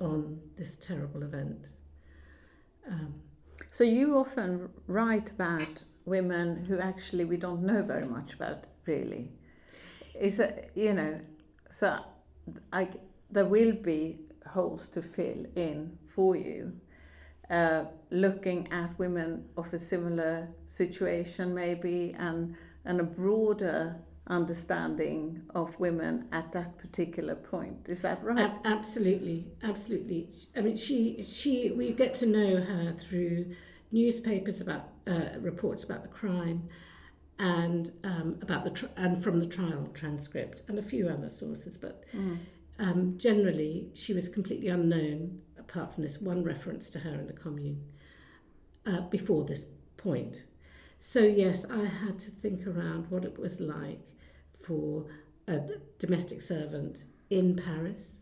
on 0.00 0.40
this 0.56 0.76
terrible 0.76 1.22
event. 1.22 1.66
Um, 2.88 3.14
So 3.70 3.84
you 3.84 4.18
often 4.18 4.68
write 4.86 5.30
about 5.30 5.84
women 6.04 6.64
who 6.66 6.78
actually 6.78 7.24
we 7.24 7.36
don't 7.36 7.62
know 7.62 7.82
very 7.82 8.06
much 8.06 8.34
about, 8.34 8.66
really. 8.86 9.30
Is 10.20 10.38
it, 10.40 10.70
you 10.74 10.92
know, 10.92 11.20
so 11.70 11.98
I, 12.72 12.88
there 13.30 13.46
will 13.46 13.72
be 13.72 14.18
holes 14.46 14.88
to 14.88 15.00
fill 15.00 15.46
in 15.56 15.98
for 16.14 16.36
you. 16.36 16.72
Uh, 17.50 17.84
looking 18.10 18.70
at 18.72 18.98
women 18.98 19.44
of 19.56 19.72
a 19.72 19.78
similar 19.78 20.48
situation, 20.68 21.54
maybe, 21.54 22.14
and 22.18 22.56
and 22.84 23.00
a 23.00 23.04
broader 23.04 23.96
understanding 24.26 25.42
of 25.54 25.78
women 25.78 26.26
at 26.32 26.52
that 26.52 26.78
particular 26.78 27.34
point. 27.34 27.86
Is 27.88 28.00
that 28.02 28.22
right? 28.22 28.38
Ab- 28.38 28.60
absolutely, 28.64 29.46
absolutely. 29.62 30.28
I 30.56 30.60
mean, 30.60 30.76
she 30.76 31.24
she 31.24 31.70
we 31.72 31.92
get 31.92 32.14
to 32.14 32.26
know 32.26 32.56
her 32.60 32.94
through 32.98 33.54
newspapers 33.90 34.60
about 34.60 34.88
uh, 35.06 35.38
reports 35.40 35.82
about 35.84 36.02
the 36.02 36.08
crime, 36.08 36.68
and 37.38 37.90
um, 38.04 38.38
about 38.42 38.64
the 38.64 38.70
tr- 38.70 38.86
and 38.96 39.22
from 39.22 39.38
the 39.40 39.46
trial 39.46 39.88
transcript 39.94 40.62
and 40.68 40.78
a 40.78 40.82
few 40.82 41.08
other 41.08 41.30
sources. 41.30 41.76
But 41.76 42.04
Mm. 42.14 42.38
um, 42.78 43.18
generally, 43.18 43.90
she 43.94 44.12
was 44.14 44.28
completely 44.28 44.68
unknown 44.68 45.40
apart 45.58 45.92
from 45.92 46.02
this 46.04 46.20
one 46.20 46.42
reference 46.44 46.90
to 46.90 46.98
her 47.00 47.14
in 47.14 47.26
the 47.26 47.32
commune 47.32 47.82
uh, 48.86 49.00
before 49.02 49.44
this 49.44 49.66
point. 49.96 50.42
So 50.98 51.20
yes, 51.20 51.64
I 51.68 51.84
had 51.84 52.18
to 52.20 52.30
think 52.30 52.66
around 52.66 53.10
what 53.10 53.24
it 53.24 53.38
was 53.38 53.60
like 53.60 54.00
for 54.64 55.06
a 55.48 55.60
domestic 55.98 56.40
servant 56.40 57.04
in 57.30 57.56
Paris 57.56 58.12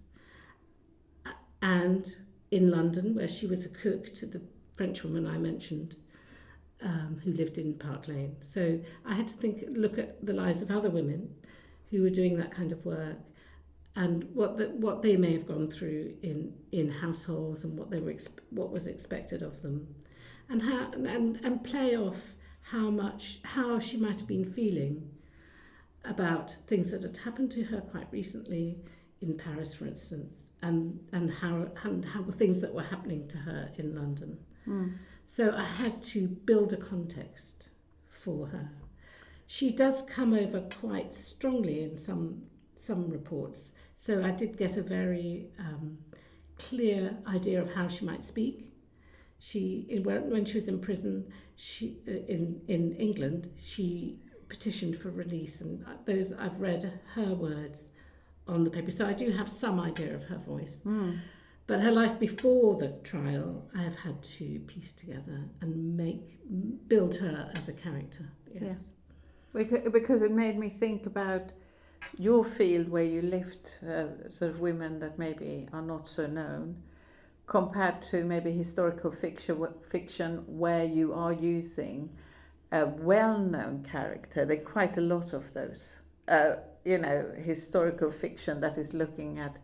and 1.63 2.17
in 2.51 2.71
London, 2.71 3.15
where 3.15 3.29
she 3.29 3.47
was 3.47 3.65
a 3.65 3.69
cook 3.69 4.13
to 4.15 4.27
the 4.27 4.41
French 4.77 5.05
woman 5.05 5.27
I 5.27 5.39
mentioned, 5.39 5.97
um, 6.83 7.21
who 7.23 7.33
lived 7.33 7.59
in 7.59 7.75
Park 7.75 8.09
Lane. 8.09 8.37
So 8.41 8.81
I 9.05 9.15
had 9.15 9.29
to 9.29 9.35
think, 9.35 9.65
look 9.69 9.99
at 9.99 10.25
the 10.25 10.33
lives 10.33 10.63
of 10.63 10.71
other 10.71 10.91
women 10.91 11.35
who 11.91 12.03
were 12.03 12.11
doing 12.11 12.37
that 12.39 12.51
kind 12.51 12.73
of 12.73 12.85
work, 12.85 13.19
and 13.97 14.25
what 14.35 14.57
the, 14.57 14.69
what 14.71 15.03
they 15.03 15.17
may 15.17 15.33
have 15.33 15.47
gone 15.47 15.69
through 15.69 16.15
in 16.23 16.53
in 16.73 16.89
households 16.91 17.65
and 17.65 17.77
what 17.77 17.91
they 17.91 17.99
were 18.01 18.15
what 18.51 18.71
was 18.71 18.87
expected 18.87 19.43
of 19.43 19.61
them, 19.63 19.95
and 20.49 20.63
how 20.63 20.91
and 20.93 21.41
and 21.45 21.65
play 21.65 21.97
off 21.97 22.35
how 22.63 22.89
much 22.89 23.41
how 23.43 23.79
she 23.81 23.97
might 23.97 24.19
have 24.21 24.29
been 24.29 24.45
feeling 24.45 25.11
about 26.05 26.57
things 26.67 26.91
that 26.91 27.03
had 27.03 27.17
happened 27.17 27.51
to 27.53 27.65
her 27.65 27.81
quite 27.81 28.07
recently 28.11 28.79
in 29.21 29.37
Paris, 29.37 29.75
for 29.75 29.87
instance, 29.87 30.35
and 30.63 30.99
and 31.13 31.31
how 31.31 31.67
and 31.85 32.05
how 32.05 32.23
things 32.23 32.61
that 32.61 32.73
were 32.73 32.83
happening 32.83 33.29
to 33.29 33.37
her 33.39 33.71
in 33.77 33.95
London. 33.95 34.39
Mm. 34.67 34.95
So 35.27 35.55
I 35.55 35.65
had 35.65 36.03
to 36.15 36.27
build 36.27 36.73
a 36.73 36.77
context 36.77 37.69
for 38.09 38.47
her. 38.49 38.71
She 39.47 39.71
does 39.71 40.03
come 40.03 40.33
over 40.33 40.61
quite 40.61 41.13
strongly 41.15 41.83
in 41.83 41.99
some 41.99 42.43
some 42.79 43.11
reports. 43.11 43.73
So 43.97 44.25
I 44.25 44.31
did 44.31 44.57
get 44.57 44.77
a 44.77 44.83
very 44.83 45.51
um, 45.59 45.99
clear 46.59 47.17
idea 47.27 47.61
of 47.61 47.73
how 47.73 47.87
she 47.89 48.05
might 48.05 48.25
speak. 48.25 48.73
She 49.39 49.87
in, 49.89 50.03
when 50.03 50.31
when 50.31 50.45
she 50.45 50.57
was 50.57 50.69
in 50.69 50.81
prison, 50.81 51.27
she 51.57 51.99
uh, 52.09 52.13
in 52.29 52.61
in 52.69 52.93
England, 52.97 53.51
she 53.59 54.19
petitioned 54.51 54.97
for 55.01 55.11
release, 55.11 55.63
and 55.63 55.83
those 56.05 56.33
I've 56.33 56.61
read 56.61 57.01
her 57.15 57.35
words 57.35 57.85
on 58.47 58.65
the 58.65 58.71
paper. 58.71 58.91
So 58.91 59.07
I 59.07 59.15
do 59.15 59.31
have 59.31 59.49
some 59.49 59.81
idea 59.81 60.15
of 60.15 60.25
her 60.25 60.37
voice. 60.39 60.77
Mm. 60.85 61.19
But 61.67 61.81
her 61.81 61.93
life 61.93 62.19
before 62.19 62.77
the 62.77 62.89
trial, 63.05 63.65
I 63.79 63.83
have 63.83 63.95
had 63.95 64.23
to 64.39 64.59
piece 64.67 64.93
together 64.93 65.41
and 65.61 65.97
make 65.97 66.23
build 66.89 67.17
her 67.17 67.51
as 67.55 67.69
a 67.69 67.73
character. 67.73 68.29
Yes. 68.53 68.63
Yeah. 69.55 69.89
Because 69.91 70.23
it 70.23 70.33
made 70.33 70.59
me 70.59 70.69
think 70.69 71.07
about 71.07 71.53
your 72.19 72.45
field 72.45 72.89
where 72.89 73.05
you 73.05 73.23
lift 73.23 73.79
uh, 73.85 74.31
sort 74.31 74.51
of 74.51 74.61
women 74.61 74.99
that 74.99 75.19
maybe 75.19 75.69
are 75.73 75.83
not 75.83 76.09
so 76.09 76.27
known, 76.27 76.77
compared 77.47 78.03
to 78.11 78.25
maybe 78.25 78.51
historical 78.51 79.13
fiction, 79.13 79.69
fiction 79.91 80.45
where 80.47 80.85
you 80.85 81.13
are 81.13 81.33
using 81.33 82.09
a 82.73 82.87
well-known 82.87 83.87
character. 83.91 84.45
There 84.45 84.57
are 84.57 84.61
quite 84.61 84.97
a 84.97 85.01
lot 85.01 85.33
of 85.33 85.53
those. 85.55 86.01
Uh, 86.29 86.57
you 86.85 86.99
know, 86.99 87.31
historical 87.37 88.11
fiction 88.11 88.61
that 88.61 88.79
is 88.79 88.95
looking 88.95 89.39
at 89.39 89.59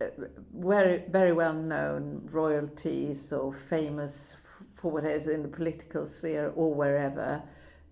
uh, 0.00 0.06
very 0.52 1.04
very 1.08 1.32
well 1.32 1.52
known 1.52 2.28
royalties 2.32 3.32
or 3.32 3.52
famous 3.52 4.36
for 4.74 4.90
what 4.90 5.04
is 5.04 5.28
in 5.28 5.42
the 5.42 5.48
political 5.48 6.04
sphere 6.04 6.52
or 6.56 6.74
wherever 6.74 7.40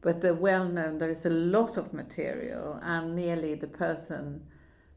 but 0.00 0.20
the 0.20 0.34
well 0.34 0.64
known 0.64 0.98
there 0.98 1.10
is 1.10 1.26
a 1.26 1.30
lot 1.30 1.76
of 1.76 1.94
material 1.94 2.80
and 2.82 3.14
nearly 3.14 3.54
the 3.54 3.68
person 3.68 4.42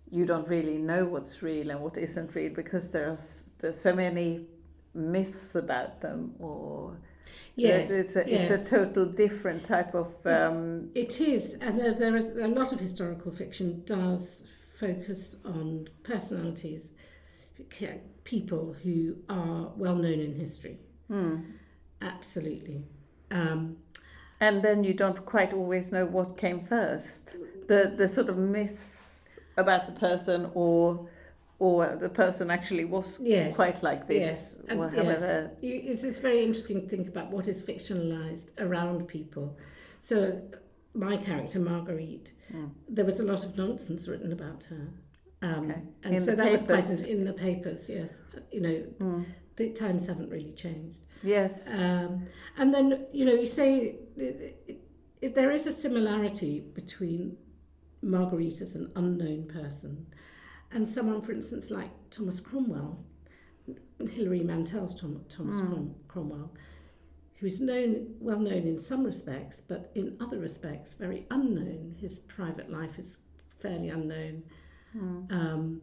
you 0.09 0.25
don't 0.25 0.47
really 0.47 0.77
know 0.79 1.05
what's 1.05 1.43
real 1.43 1.69
and 1.69 1.79
what 1.79 1.95
isn't 1.95 2.33
real 2.33 2.51
because 2.53 2.89
there's 2.89 3.49
there's 3.59 3.79
so 3.79 3.93
many 3.93 4.47
myths 4.95 5.53
about 5.53 6.01
them 6.01 6.33
or 6.39 6.97
Yes, 7.55 7.89
it's 7.89 8.15
a 8.15 8.23
yes. 8.27 8.51
it's 8.51 8.67
a 8.67 8.69
total 8.69 9.05
different 9.05 9.63
type 9.63 9.93
of 9.93 10.13
um, 10.25 10.89
It 10.93 11.21
is, 11.21 11.55
and 11.61 11.79
there, 11.79 11.93
there 11.93 12.15
is 12.15 12.25
a 12.25 12.47
lot 12.47 12.73
of 12.73 12.79
historical 12.79 13.31
fiction 13.31 13.83
does 13.85 14.41
focus 14.79 15.35
on 15.45 15.87
personalities, 16.03 16.89
people 18.23 18.75
who 18.83 19.15
are 19.29 19.71
well 19.77 19.95
known 19.95 20.19
in 20.19 20.33
history. 20.39 20.79
hmm. 21.07 21.37
Absolutely. 22.01 22.83
Um, 23.31 23.77
and 24.39 24.61
then 24.61 24.83
you 24.83 24.93
don't 24.93 25.25
quite 25.25 25.53
always 25.53 25.91
know 25.91 26.05
what 26.05 26.37
came 26.37 26.65
first 26.65 27.35
the 27.67 27.93
the 27.97 28.07
sort 28.07 28.29
of 28.29 28.37
myths 28.37 29.15
about 29.57 29.85
the 29.87 29.99
person 29.99 30.51
or 30.53 31.07
or 31.59 31.95
the 31.99 32.09
person 32.09 32.51
actually 32.51 32.85
was 32.85 33.19
yes. 33.21 33.55
quite 33.55 33.81
like 33.81 34.07
this 34.07 34.57
Yes, 34.67 34.77
or 34.77 34.91
yes. 34.93 34.95
however 35.03 35.51
it's, 35.61 36.03
it's 36.03 36.19
very 36.19 36.43
interesting 36.43 36.81
to 36.81 36.87
think 36.87 37.07
about 37.07 37.31
what 37.31 37.47
is 37.47 37.61
fictionalized 37.61 38.49
around 38.59 39.07
people. 39.07 39.57
So, 40.01 40.41
my 40.93 41.17
character, 41.17 41.59
Marguerite, 41.59 42.31
Mm. 42.53 42.69
there 42.87 43.05
was 43.05 43.19
a 43.19 43.23
lot 43.23 43.43
of 43.43 43.57
nonsense 43.57 44.07
written 44.07 44.31
about 44.31 44.63
her. 44.65 44.87
Um, 45.41 45.63
Okay. 45.71 45.81
And 46.03 46.15
In 46.15 46.23
so 46.25 46.35
that 46.35 46.51
was 46.51 46.61
quite 46.61 46.83
papers? 46.83 46.99
in, 47.01 47.05
in 47.07 47.25
the 47.25 47.33
papers, 47.33 47.89
yes. 47.89 48.21
You 48.51 48.61
know, 48.61 48.83
Mm. 48.99 49.25
the 49.55 49.69
times 49.71 50.05
haven't 50.05 50.29
really 50.29 50.51
changed. 50.51 50.99
yes 51.23 51.63
Um, 51.67 52.27
and 52.57 52.71
then, 52.73 53.07
you 53.11 53.25
know, 53.25 53.33
you 53.33 53.47
say 53.47 53.69
it, 53.77 54.21
it, 54.67 54.81
it, 55.21 55.33
there 55.33 55.49
is 55.49 55.65
a 55.65 55.71
similarity 55.71 56.59
between 56.75 57.35
Marguerite 58.03 58.61
as 58.61 58.75
an 58.75 58.91
unknown 58.95 59.45
person 59.47 60.05
and 60.75 60.85
someone, 60.85 61.21
for 61.21 61.31
instance, 61.31 61.71
like 61.71 61.89
Thomas 62.11 62.41
Cromwell, 62.41 62.99
Hilary 64.11 64.41
Mantel's 64.41 64.93
Tom, 64.93 65.23
Thomas 65.29 65.55
Mm. 65.55 65.67
Crom, 65.67 65.95
Cromwell, 66.09 66.51
who 67.35 67.47
is 67.47 67.61
known, 67.61 68.13
well 68.19 68.39
known 68.39 68.67
in 68.67 68.77
some 68.77 69.03
respects, 69.03 69.61
but 69.67 69.89
in 69.95 70.17
other 70.19 70.37
respects, 70.37 70.93
very 70.93 71.25
unknown. 71.31 71.95
His 71.97 72.19
private 72.19 72.69
life 72.69 72.99
is 72.99 73.17
fairly 73.57 73.87
unknown. 73.87 74.43
Mm. 74.95 75.31
Um, 75.31 75.81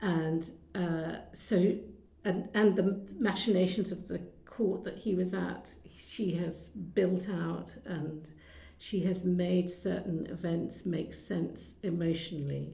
and 0.00 0.50
uh, 0.74 1.16
so, 1.34 1.76
and, 2.24 2.48
and 2.54 2.76
the 2.76 3.06
machinations 3.18 3.92
of 3.92 4.08
the 4.08 4.20
court 4.46 4.82
that 4.84 4.96
he 4.96 5.14
was 5.14 5.34
at, 5.34 5.68
she 5.98 6.32
has 6.36 6.70
built 6.94 7.28
out 7.28 7.76
and 7.84 8.30
she 8.78 9.00
has 9.00 9.24
made 9.26 9.68
certain 9.68 10.26
events 10.30 10.86
make 10.86 11.12
sense 11.12 11.74
emotionally 11.82 12.72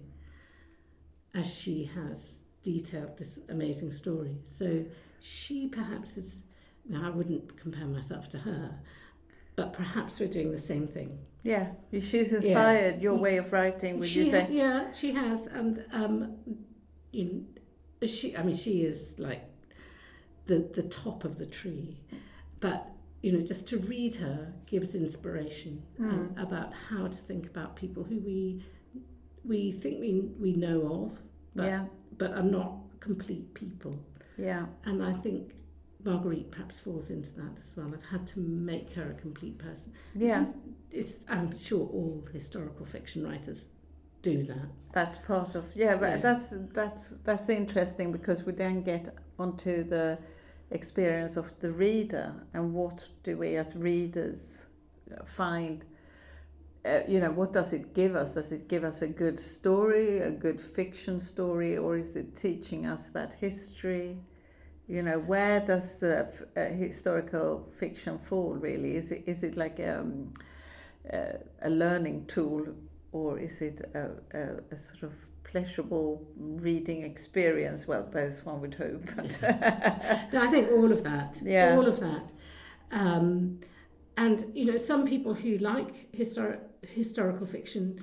as 1.37 1.53
she 1.53 1.91
has 1.95 2.19
detailed 2.63 3.17
this 3.19 3.39
amazing 3.49 3.93
story. 3.93 4.37
So 4.51 4.85
she 5.21 5.69
perhaps 5.69 6.17
is, 6.17 6.35
now 6.89 7.07
I 7.07 7.11
wouldn't 7.11 7.57
compare 7.57 7.87
myself 7.87 8.29
to 8.31 8.39
her, 8.39 8.75
but 9.55 9.73
perhaps 9.73 10.19
we're 10.19 10.29
doing 10.29 10.51
the 10.53 10.61
same 10.61 10.87
thing. 10.87 11.19
yeah 11.43 11.67
she's 12.11 12.33
inspired 12.33 13.01
your 13.01 13.15
way 13.27 13.37
of 13.43 13.53
writing 13.53 13.93
would 14.01 14.09
she 14.09 14.25
you 14.25 14.31
say 14.31 14.41
ha- 14.43 14.47
yeah, 14.51 14.93
she 14.93 15.13
has, 15.13 15.47
and 15.59 15.85
um, 15.93 16.15
you 17.13 17.25
know, 18.01 18.07
she. 18.09 18.37
I 18.37 18.43
mean, 18.43 18.57
she 18.57 18.83
is 18.91 18.99
like 19.19 19.45
the 20.47 20.59
the 20.79 20.83
top 20.83 21.25
of 21.25 21.39
the 21.39 21.47
tree, 21.47 21.99
but 22.61 22.89
you 23.23 23.33
know, 23.33 23.41
just 23.53 23.67
to 23.69 23.79
read 23.79 24.15
her 24.17 24.53
gives 24.67 24.95
inspiration 24.95 25.83
Mm. 26.01 26.41
about 26.47 26.71
how 26.89 27.07
to 27.09 27.21
think 27.29 27.47
about 27.47 27.75
people 27.77 28.03
who 28.05 28.19
we 28.21 28.65
we 29.47 29.73
think 29.73 30.01
we 30.01 30.21
we 30.41 30.53
know 30.55 31.05
of, 31.05 31.19
but 31.55 31.65
yeah, 31.67 31.85
but 32.19 32.33
are 32.33 32.43
not 32.43 32.73
complete 33.01 33.53
people. 33.55 33.95
yeah, 34.37 34.67
And 34.85 35.03
I 35.03 35.13
think 35.15 35.53
Marguerite 36.05 36.51
perhaps 36.51 36.81
falls 36.81 37.11
into 37.11 37.31
that 37.35 37.53
as 37.63 37.77
well. 37.77 37.91
I've 37.95 38.11
had 38.11 38.27
to 38.29 38.41
make 38.41 38.93
her 38.95 39.11
a 39.11 39.15
complete 39.21 39.59
person. 39.59 39.93
yeah. 40.15 40.47
It's 40.91 41.15
I'm 41.29 41.57
sure 41.57 41.87
all 41.99 42.25
historical 42.33 42.87
fiction 42.87 43.27
writers 43.27 43.59
do 44.23 44.45
that. 44.45 44.69
That's 44.93 45.19
part 45.19 45.55
of 45.55 45.65
yeah, 45.75 45.97
but 45.97 46.11
Yeah. 46.11 46.17
that's 46.19 46.55
that's 46.73 47.11
that's 47.25 47.49
interesting 47.49 48.13
because 48.13 48.45
we 48.45 48.53
then 48.53 48.83
get 48.83 49.15
onto 49.39 49.85
the 49.85 50.19
experience 50.71 51.37
of 51.37 51.47
the 51.61 51.71
reader 51.71 52.33
and 52.55 52.73
what 52.75 53.05
do 53.25 53.37
we 53.37 53.57
as 53.57 53.75
readers 53.77 54.65
find. 55.25 55.85
Uh, 56.87 57.01
you 57.09 57.21
know, 57.21 57.31
what 57.31 57.53
does 57.53 57.73
it 57.73 57.95
give 57.95 58.15
us? 58.15 58.35
Does 58.35 58.53
it 58.53 58.69
give 58.69 58.85
us 58.85 59.03
a 59.03 59.09
good 59.09 59.41
story, 59.41 60.21
a 60.21 60.31
good 60.31 60.61
fiction 60.61 61.19
story, 61.21 61.77
or 61.77 61.97
is 61.97 62.15
it 62.17 62.37
teaching 62.37 62.87
us 62.87 63.09
about 63.09 63.35
history? 63.35 64.17
You 64.87 65.03
know, 65.03 65.19
where 65.19 65.61
does 65.61 65.99
the 65.99 66.29
uh, 66.57 66.67
historical 66.67 67.69
fiction 67.81 68.21
fall? 68.29 68.55
Really, 68.55 68.97
is 68.97 69.11
it 69.11 69.25
is 69.27 69.43
it 69.43 69.57
like 69.57 69.81
um, 69.81 70.33
uh, 71.13 71.39
a 71.63 71.71
learning 71.71 72.27
tool 72.27 72.67
or 73.13 73.39
is 73.39 73.61
it 73.63 73.81
a, 73.95 74.11
a, 74.37 74.75
a 74.75 74.77
sort 74.77 75.03
of 75.05 75.13
pleasurable 75.45 76.23
reading 76.37 77.03
experience? 77.03 77.87
Well, 77.89 78.03
both 78.03 78.45
one 78.45 78.61
would 78.61 78.75
hope. 78.75 79.05
No, 80.33 80.43
I 80.43 80.49
think 80.51 80.71
all 80.71 80.93
of 80.93 81.03
that. 81.05 81.39
Yeah. 81.43 81.77
All 81.77 81.87
of 81.87 82.01
that. 82.01 82.31
Um, 82.91 83.61
and 84.17 84.45
you 84.55 84.65
know, 84.67 84.77
some 84.77 85.07
people 85.07 85.35
who 85.35 85.59
like 85.59 86.13
histor- 86.13 86.61
historical 86.83 87.47
fiction 87.47 88.03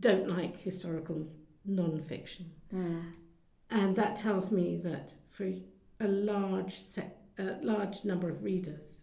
don't 0.00 0.28
like 0.28 0.60
historical 0.60 1.26
non-fiction, 1.64 2.50
Mm, 2.74 3.12
and 3.70 3.96
that 3.96 4.16
tells 4.16 4.50
me 4.50 4.76
that 4.78 5.12
for 5.30 5.52
a 6.00 6.08
large 6.08 6.74
set, 6.90 7.22
a 7.38 7.56
large 7.62 8.04
number 8.04 8.28
of 8.28 8.42
readers, 8.42 8.98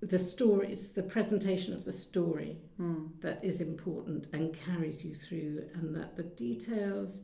the 0.00 0.18
story 0.18 0.72
is 0.72 0.88
the 0.88 1.02
presentation 1.02 1.72
of 1.72 1.84
the 1.84 1.92
story 1.92 2.58
mm, 2.78 3.08
that 3.20 3.42
is 3.42 3.60
important 3.60 4.26
and 4.32 4.54
carries 4.54 5.04
you 5.04 5.14
through, 5.14 5.64
and 5.74 5.94
that 5.94 6.16
the 6.16 6.22
details 6.22 7.18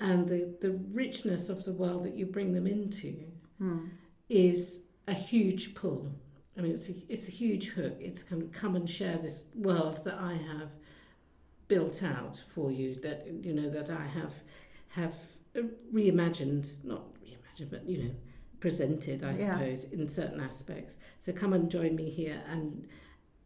and 0.00 0.28
the, 0.28 0.56
the 0.60 0.78
richness 0.92 1.48
of 1.48 1.64
the 1.64 1.72
world 1.72 2.04
that 2.04 2.16
you 2.16 2.26
bring 2.26 2.52
them 2.52 2.66
into 2.66 3.24
mm, 3.60 3.88
is 4.28 4.80
a 5.06 5.14
huge 5.14 5.74
pull. 5.74 6.12
I 6.58 6.60
mean, 6.60 6.72
it's 6.72 6.88
a, 6.88 6.94
it's 7.08 7.28
a 7.28 7.30
huge 7.30 7.68
hook. 7.68 7.96
It's 8.00 8.24
kind 8.24 8.42
of 8.42 8.50
come 8.50 8.74
and 8.74 8.90
share 8.90 9.16
this 9.18 9.44
world 9.54 10.04
that 10.04 10.14
I 10.14 10.32
have 10.32 10.70
built 11.68 12.02
out 12.02 12.42
for 12.52 12.72
you. 12.72 12.96
That 12.96 13.26
you 13.42 13.54
know 13.54 13.70
that 13.70 13.90
I 13.90 14.04
have 14.06 14.34
have 14.88 15.14
uh, 15.56 15.60
reimagined, 15.94 16.70
not 16.82 17.04
reimagined, 17.22 17.70
but 17.70 17.88
you 17.88 18.02
know, 18.04 18.10
presented. 18.58 19.22
I 19.22 19.34
Yeah. 19.34 19.52
suppose 19.52 19.84
in 19.84 20.08
certain 20.08 20.40
aspects. 20.40 20.94
So 21.24 21.32
come 21.32 21.52
and 21.52 21.70
join 21.70 21.94
me 21.94 22.10
here 22.10 22.42
and 22.48 22.88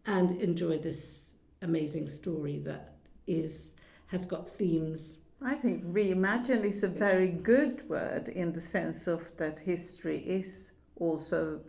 and 0.07 0.41
enjoy 0.41 0.79
this 0.79 1.21
amazing 1.61 2.09
story 2.09 2.59
that 2.61 2.95
is 3.27 3.75
has 4.07 4.25
got 4.25 4.49
themes. 4.49 5.17
I 5.43 5.55
think 5.55 5.85
reimagined 5.85 6.65
is 6.65 6.83
a 6.83 6.89
very 6.89 7.29
good 7.29 7.87
word 7.89 8.29
in 8.29 8.53
the 8.53 8.61
sense 8.61 9.07
of 9.07 9.37
that 9.37 9.59
history 9.61 10.19
is 10.19 10.73
also 10.97 11.61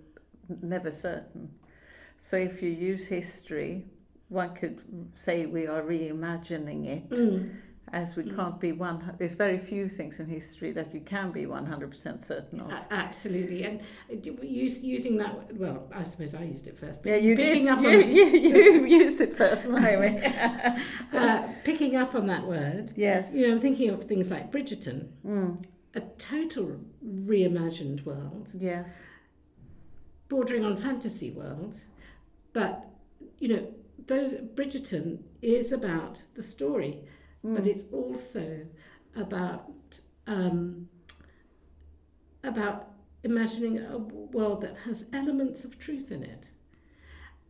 never 0.61 0.91
certain. 0.91 1.49
So 2.19 2.37
if 2.37 2.61
you 2.61 2.69
use 2.69 3.07
history, 3.07 3.85
one 4.29 4.53
could 4.55 4.81
say 5.15 5.45
we 5.45 5.67
are 5.67 5.81
reimagining 5.81 6.85
it. 6.87 7.39
as 7.91 8.15
we 8.15 8.23
Mm. 8.23 8.35
can't 8.35 8.59
be 8.59 8.71
one. 8.71 9.13
There's 9.19 9.35
very 9.35 9.59
few 9.59 9.87
things 9.87 10.19
in 10.19 10.25
history 10.25 10.71
that 10.71 10.91
you 10.95 11.01
can 11.01 11.31
be 11.31 11.45
100% 11.45 12.23
certain 12.25 12.59
of. 12.61 12.71
Absolutely, 12.89 13.63
and 13.65 13.81
uh, 14.11 14.15
using 14.41 15.17
that. 15.17 15.55
Well, 15.55 15.87
I 15.93 16.01
suppose 16.01 16.33
I 16.33 16.41
used 16.43 16.65
it 16.65 16.75
first. 16.75 17.03
but 17.03 17.09
Yeah, 17.09 17.17
you 17.17 17.35
picking 17.35 17.65
did. 17.65 17.71
Up 17.73 17.81
you, 17.83 17.89
on, 17.89 18.09
you, 18.17 18.25
you 18.25 18.85
used 18.85 19.21
it 19.21 19.35
first, 19.35 19.67
Naomi. 19.67 20.19
uh, 21.13 21.47
picking 21.63 21.95
up 21.95 22.15
on 22.15 22.25
that 22.27 22.47
word. 22.47 22.93
yes. 22.95 23.31
You 23.35 23.47
know, 23.47 23.53
I'm 23.53 23.59
thinking 23.59 23.91
of 23.91 24.05
things 24.05 24.31
like 24.31 24.51
Bridgerton, 24.51 25.09
Mm, 25.23 25.63
a 25.93 26.01
total 26.17 26.79
reimagined 27.05 28.05
world, 28.05 28.47
yes. 28.59 28.89
Bordering 30.33 30.65
on 30.65 30.75
fantasy 30.75 31.29
world, 31.29 31.79
but 32.53 32.87
you 33.37 33.47
know, 33.49 33.67
those 34.07 34.33
Bridgerton 34.55 35.19
is 35.43 35.71
about 35.71 36.23
the 36.33 36.41
story, 36.41 37.03
but 37.43 37.63
Mm, 37.63 37.67
it's 37.67 37.85
also 37.91 38.65
about 39.15 39.71
um, 40.25 40.89
about 42.43 42.87
imagining 43.23 43.77
a 43.77 43.97
world 44.37 44.61
that 44.61 44.75
has 44.85 45.05
elements 45.13 45.63
of 45.65 45.77
truth 45.77 46.11
in 46.11 46.23
it, 46.23 46.45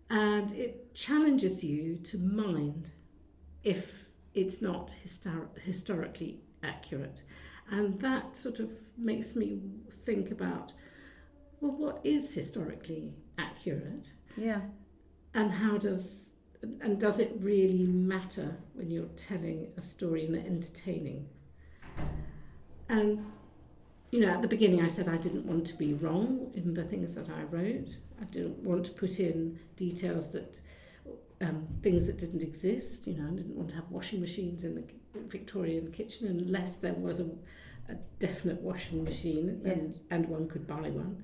and 0.09 0.51
it 0.51 0.93
challenges 0.93 1.63
you 1.63 1.95
to 2.11 2.17
mind 2.17 2.91
if 3.63 4.05
it's 4.33 4.61
not 4.61 4.91
histor- 5.05 5.57
historically 5.71 6.41
accurate, 6.63 7.19
and 7.71 7.97
that 8.01 8.35
sort 8.35 8.59
of 8.59 8.69
makes 8.97 9.35
me 9.37 9.61
think 10.05 10.31
about 10.31 10.73
well, 11.63 11.71
what 11.71 12.01
is 12.03 12.33
historically 12.33 13.13
accurate, 13.37 14.07
yeah. 14.35 14.59
and 15.33 15.49
how 15.49 15.77
does 15.77 16.25
and 16.81 16.99
does 16.99 17.19
it 17.19 17.31
really 17.39 17.85
matter 17.85 18.57
when 18.73 18.91
you're 18.91 19.15
telling 19.15 19.67
a 19.77 19.81
story 19.81 20.25
and 20.25 20.35
entertaining? 20.35 21.29
And 22.89 23.25
you 24.11 24.19
know, 24.19 24.27
at 24.27 24.41
the 24.41 24.47
beginning, 24.49 24.81
I 24.81 24.87
said 24.87 25.07
I 25.07 25.15
didn't 25.15 25.45
want 25.45 25.65
to 25.67 25.75
be 25.75 25.93
wrong 25.93 26.51
in 26.53 26.73
the 26.73 26.83
things 26.83 27.15
that 27.15 27.29
I 27.29 27.43
wrote. 27.43 27.87
I 28.21 28.25
didn't 28.25 28.59
want 28.59 28.85
to 28.87 28.91
put 28.91 29.21
in 29.21 29.57
details 29.77 30.31
that 30.31 30.59
um, 31.39 31.65
things 31.81 32.07
that 32.07 32.19
didn't 32.19 32.43
exist. 32.43 33.07
You 33.07 33.15
know, 33.15 33.27
I 33.27 33.35
didn't 33.35 33.55
want 33.55 33.69
to 33.69 33.75
have 33.75 33.89
washing 33.89 34.19
machines 34.19 34.65
in 34.65 34.75
the 34.75 34.83
Victorian 35.27 35.91
kitchen 35.93 36.27
unless 36.27 36.75
there 36.75 36.93
was 36.93 37.21
a, 37.21 37.27
a 37.87 37.95
definite 38.19 38.61
washing 38.61 39.05
machine 39.05 39.61
and, 39.63 39.97
and 40.11 40.27
one 40.27 40.49
could 40.49 40.67
buy 40.67 40.89
one. 40.89 41.23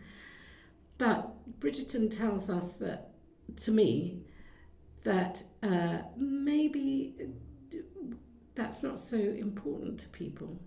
But 0.99 1.59
Bridgerton 1.59 2.15
tells 2.15 2.49
us 2.51 2.73
that, 2.75 3.09
to 3.61 3.71
me, 3.71 4.21
that 5.03 5.41
uh, 5.63 5.99
maybe 6.17 7.15
that's 8.53 8.83
not 8.83 8.99
so 8.99 9.15
important 9.17 9.99
to 10.01 10.09
people. 10.09 10.59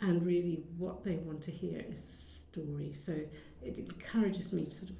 And 0.00 0.26
really, 0.26 0.64
what 0.76 1.02
they 1.04 1.14
want 1.16 1.40
to 1.42 1.50
hear 1.52 1.80
is 1.88 2.02
the 2.02 2.16
story. 2.16 2.92
So 2.94 3.12
it 3.62 3.78
encourages 3.78 4.52
me 4.52 4.64
to 4.64 4.70
sort 4.70 4.90
of 4.90 4.96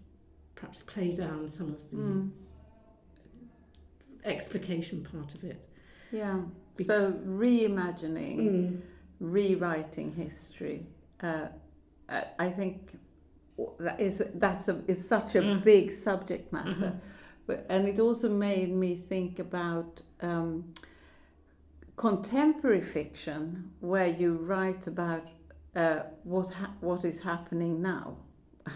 perhaps 0.55 0.81
play 0.87 1.13
down 1.15 1.51
some 1.51 1.69
of 1.75 1.91
the 1.91 1.97
Mm, 1.97 2.31
explication 4.25 5.05
part 5.05 5.35
of 5.35 5.45
it. 5.45 5.69
yeah. 6.13 6.41
Bec- 6.77 6.87
So 6.87 7.13
reimagining, 7.27 8.37
Mm. 8.39 8.81
rewriting 9.21 10.13
history. 10.13 10.87
Uh, 11.21 11.49
I 12.39 12.51
think 12.51 12.97
that 13.79 14.01
is 14.01 14.23
that's 14.35 14.69
a 14.69 14.83
is 14.87 15.09
such 15.09 15.35
a 15.35 15.41
Mm. 15.41 15.65
big 15.65 15.93
subject 15.93 16.53
matter. 16.53 16.93
Mhm. 16.93 17.01
But, 17.47 17.67
and 17.69 17.87
it 17.89 18.01
also 18.01 18.29
made 18.29 18.71
me 18.75 18.97
think 19.09 19.39
about 19.39 20.03
um, 20.21 20.65
contemporary 21.97 22.81
fiction, 22.83 23.71
where 23.81 24.09
you 24.09 24.35
write 24.35 24.87
about 24.87 25.23
uh, 25.75 26.01
what 26.25 26.51
ha- 26.51 26.75
what 26.81 27.05
is 27.05 27.21
happening 27.21 27.81
now, 27.83 28.17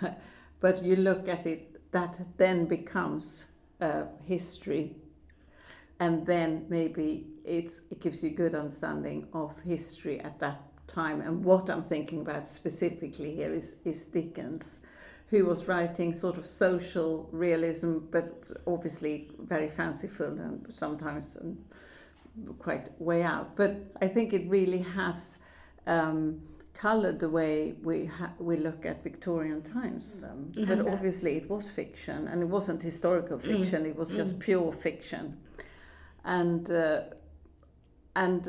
but 0.60 0.84
you 0.84 0.96
look 0.96 1.28
at 1.28 1.46
it 1.46 1.80
that 1.92 2.18
then 2.36 2.66
becomes 2.66 3.46
uh, 3.80 4.04
history, 4.22 4.96
and 5.98 6.24
then 6.26 6.64
maybe 6.68 7.26
it's 7.44 7.80
it 7.90 8.00
gives 8.00 8.22
you 8.22 8.30
good 8.30 8.54
understanding 8.54 9.26
of 9.32 9.50
history 9.64 10.20
at 10.20 10.38
that 10.38 10.60
time. 10.90 11.20
And 11.20 11.44
what 11.44 11.68
I'm 11.70 11.84
thinking 11.84 12.20
about 12.20 12.48
specifically 12.48 13.34
here 13.34 13.52
is 13.52 13.76
is 13.84 14.06
Dickens 14.06 14.80
who 15.30 15.44
was 15.44 15.68
writing 15.68 16.12
sort 16.12 16.36
of 16.38 16.44
social 16.44 17.28
realism, 17.32 17.98
but 18.10 18.26
obviously 18.66 19.28
very 19.38 19.68
fanciful 19.68 20.26
and 20.26 20.66
sometimes 20.70 21.36
um, 21.40 21.56
quite 22.58 22.90
way 23.00 23.22
out. 23.22 23.54
But 23.56 23.76
I 24.02 24.08
think 24.08 24.32
it 24.32 24.48
really 24.50 24.82
has 24.96 25.38
um, 25.86 26.40
colored 26.74 27.18
the 27.20 27.28
way 27.28 27.74
we 27.84 28.06
ha- 28.06 28.32
we 28.40 28.56
look 28.56 28.84
at 28.86 29.04
Victorian 29.04 29.62
times. 29.62 30.24
Um, 30.24 30.52
But 30.66 30.78
Mhm. 30.78 30.92
obviously, 30.92 31.36
it 31.36 31.48
was 31.48 31.70
fiction, 31.70 32.28
and 32.28 32.42
it 32.42 32.48
wasn't 32.48 32.82
historical 32.82 33.38
Mm. 33.38 33.42
fiction. 33.50 33.86
It 33.86 33.96
was 33.96 34.10
just 34.16 34.34
Mm. 34.36 34.40
pure 34.44 34.72
fiction, 34.72 35.36
and 36.24 36.70
uh, 36.70 37.00
and 38.14 38.48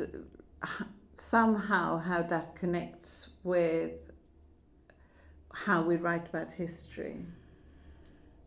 h- 0.64 0.86
somehow 1.16 1.98
how 1.98 2.22
that 2.22 2.54
connects 2.56 3.30
with 3.44 3.92
how 5.52 5.82
we 5.82 5.96
write 5.96 6.28
about 6.28 6.50
history. 6.52 7.16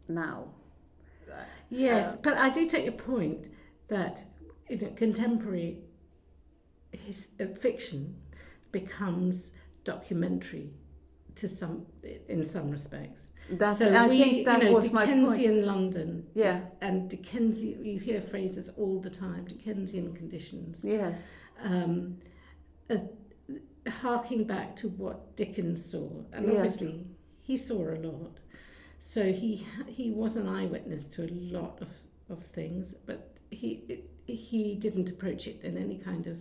now. 0.08 0.46
Yes, 1.70 2.14
Uh, 2.14 2.18
but 2.22 2.38
I 2.38 2.50
do 2.52 2.70
take 2.70 2.84
your 2.86 2.94
point 2.94 3.40
that 3.88 4.24
you 4.70 4.78
know, 4.78 4.90
contemporary 4.96 5.80
his, 6.92 7.30
uh, 7.40 7.48
fiction 7.48 8.16
becomes 8.72 9.50
documentary 9.84 10.70
to 11.36 11.48
some 11.48 11.86
in 12.30 12.46
some 12.46 12.70
respects. 12.72 13.20
That's, 13.50 13.80
so 13.80 13.94
I 13.94 14.08
we, 14.08 14.22
think 14.24 14.46
that 14.46 14.60
you 14.62 14.70
know, 14.70 14.74
was. 14.76 14.86
Dickensian 14.90 15.66
London. 15.66 16.26
Yeah. 16.34 16.62
And 16.82 17.10
Dickensian, 17.10 17.84
you 17.86 18.00
hear 18.00 18.22
phrases 18.22 18.70
all 18.78 19.00
the 19.00 19.10
time, 19.10 19.46
Dickensian 19.46 20.14
conditions. 20.16 20.82
Yes. 20.84 21.34
Um, 21.64 22.18
uh, 22.90 22.98
harking 23.90 24.44
back 24.46 24.76
to 24.78 24.90
what 24.90 25.36
Dickens 25.36 25.90
saw, 25.92 26.10
and 26.34 26.46
Yes. 26.46 26.56
obviously 26.56 27.06
he 27.42 27.58
saw 27.58 27.90
a 27.94 27.96
lot. 27.96 28.40
So 29.00 29.32
he 29.32 29.66
he 29.88 30.12
was 30.12 30.36
an 30.36 30.48
eyewitness 30.50 31.04
to 31.16 31.24
a 31.26 31.32
lot 31.58 31.80
of, 31.82 31.90
of 32.30 32.44
things, 32.44 32.94
but 33.06 33.38
he 33.52 34.04
he 34.26 34.76
didn't 34.76 35.10
approach 35.10 35.48
it 35.48 35.62
in 35.64 35.78
any 35.78 35.98
kind 35.98 36.28
of 36.28 36.38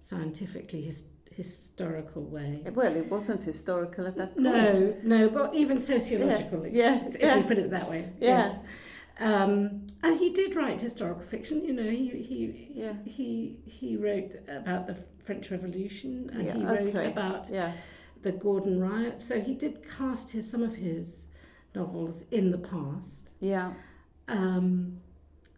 scientifically 0.00 0.82
his, 0.82 1.04
historical 1.30 2.22
way. 2.24 2.62
Well, 2.74 2.94
it 2.96 3.08
wasn't 3.10 3.42
historical 3.42 4.06
at 4.06 4.16
that 4.16 4.34
point. 4.34 4.44
No, 4.44 4.94
no, 5.02 5.28
but 5.30 5.54
even 5.54 5.80
sociologically, 5.80 6.70
Yeah, 6.72 7.06
if 7.06 7.18
yeah. 7.20 7.36
we 7.36 7.42
put 7.44 7.58
it 7.58 7.70
that 7.70 7.88
way. 7.88 8.12
Yeah. 8.20 8.56
Um, 9.22 9.86
and 10.02 10.18
he 10.18 10.30
did 10.32 10.56
write 10.56 10.80
historical 10.80 11.22
fiction. 11.22 11.64
You 11.64 11.72
know, 11.72 11.88
he 11.90 12.08
he 12.08 12.72
Yeah. 12.74 12.94
he 13.04 13.56
he 13.64 13.96
wrote 13.96 14.32
about 14.48 14.86
the 14.86 14.96
French 15.18 15.50
Revolution, 15.50 16.28
and 16.32 16.44
Yeah, 16.44 16.54
he 16.56 16.64
wrote 16.64 16.96
okay. 16.96 17.10
about 17.12 17.48
Yeah. 17.48 17.72
the 18.22 18.32
Gordon 18.32 18.80
riot. 18.80 19.20
So 19.22 19.40
he 19.40 19.54
did 19.54 19.78
cast 19.88 20.30
his 20.30 20.50
some 20.50 20.62
of 20.62 20.74
his 20.74 21.20
novels 21.74 22.24
in 22.30 22.50
the 22.50 22.58
past. 22.58 23.28
Yeah. 23.40 23.74
Um, 24.28 25.00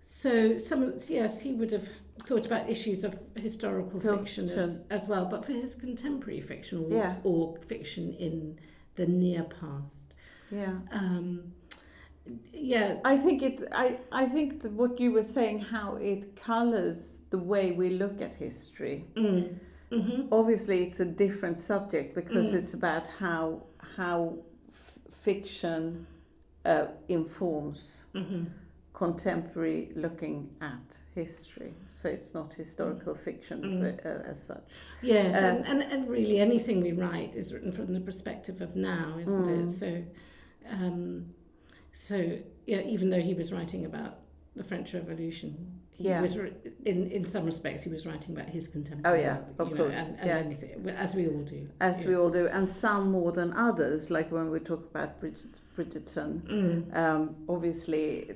so 0.05 0.59
some 0.59 0.95
yes, 1.09 1.41
he 1.41 1.55
would 1.55 1.73
have 1.73 1.89
thought 2.27 2.47
about 2.47 2.69
issues 2.69 3.03
of 3.05 3.19
historical 3.37 3.99
fiction 4.01 4.49
as, 4.51 4.81
as 4.91 5.09
well, 5.09 5.25
but 5.25 5.45
for 5.45 5.53
his 5.53 5.75
contemporary 5.75 6.41
fiction 6.41 6.85
or, 6.85 6.91
Yeah. 6.97 7.17
or 7.25 7.57
fiction 7.67 8.15
in 8.15 8.59
the 8.95 9.07
near 9.07 9.43
past. 9.45 10.15
Yeah. 10.51 10.79
Um, 10.93 11.53
yeah, 12.53 12.97
I 13.05 13.17
think 13.17 13.43
it. 13.43 13.69
I 13.73 13.99
I 14.13 14.27
think 14.27 14.63
that 14.63 14.73
what 14.73 14.99
you 15.01 15.13
were 15.13 15.23
saying, 15.23 15.61
how 15.61 15.97
it 15.97 16.37
colours 16.37 17.21
the 17.31 17.39
way 17.39 17.73
we 17.73 17.91
look 17.91 18.21
at 18.23 18.35
history. 18.35 19.05
mm, 19.15 19.59
hmm 19.91 20.23
Obviously, 20.33 20.83
it's 20.83 21.01
a 21.01 21.05
different 21.05 21.59
subject 21.61 22.15
because 22.15 22.53
Mm. 22.53 22.59
it's 22.59 22.75
about 22.75 23.07
how 23.07 23.63
how 23.97 24.39
f- 24.69 24.99
fiction 25.25 26.07
uh, 26.65 26.87
informs 27.09 28.07
hmm 28.15 28.45
contemporary 28.93 29.91
looking 29.97 30.49
at 30.61 30.99
history. 31.17 31.75
So 31.89 32.09
it's 32.09 32.33
not 32.33 32.55
historical 32.55 33.15
fiction 33.17 33.61
Mm. 33.63 34.07
uh, 34.07 34.31
as 34.31 34.41
such. 34.41 34.63
yes, 35.03 35.35
Uh, 35.35 35.39
and, 35.39 35.67
and, 35.67 35.83
and 35.93 36.09
really 36.09 36.39
anything 36.39 36.81
we 36.81 36.93
write 36.93 37.35
is 37.35 37.53
written 37.53 37.73
from 37.73 37.93
the 37.93 38.01
perspective 38.01 38.61
of 38.63 38.77
now, 38.77 39.19
isn't 39.19 39.47
Mm. 39.47 39.65
it? 39.65 39.69
So, 39.69 40.05
um, 40.71 41.27
so 41.95 42.39
yeah, 42.67 42.81
even 42.83 43.11
though 43.11 43.21
he 43.21 43.35
was 43.35 43.53
writing 43.53 43.85
about 43.85 44.19
the 44.57 44.65
French 44.65 44.95
Revolution, 44.95 45.81
he 45.91 46.05
Yeah. 46.05 46.21
was 46.21 46.37
in 46.37 47.11
in 47.11 47.25
some 47.25 47.45
respects 47.45 47.83
he 47.83 47.91
was 47.91 48.07
writing 48.07 48.35
about 48.37 48.49
his 48.49 48.67
contemporary. 48.69 49.21
Oh, 49.21 49.23
yeah, 49.23 49.39
of 49.59 49.69
course, 49.77 49.95
and, 49.97 50.19
and 50.19 50.27
yeah. 50.27 50.39
anything 50.39 50.89
as 50.91 51.15
we 51.15 51.29
all 51.29 51.43
do. 51.43 51.69
As 51.81 52.03
yeah. 52.03 52.09
we 52.09 52.17
all 52.17 52.31
do, 52.31 52.47
and 52.49 52.69
some 52.69 53.11
more 53.11 53.33
than 53.33 53.53
others, 53.53 54.11
like 54.11 54.31
when 54.33 54.51
we 54.51 54.59
talk 54.61 54.85
about 54.91 55.21
Bridget, 55.21 55.61
Bridgerton, 55.77 56.43
Mm. 56.43 56.97
um, 56.97 57.37
obviously 57.49 58.35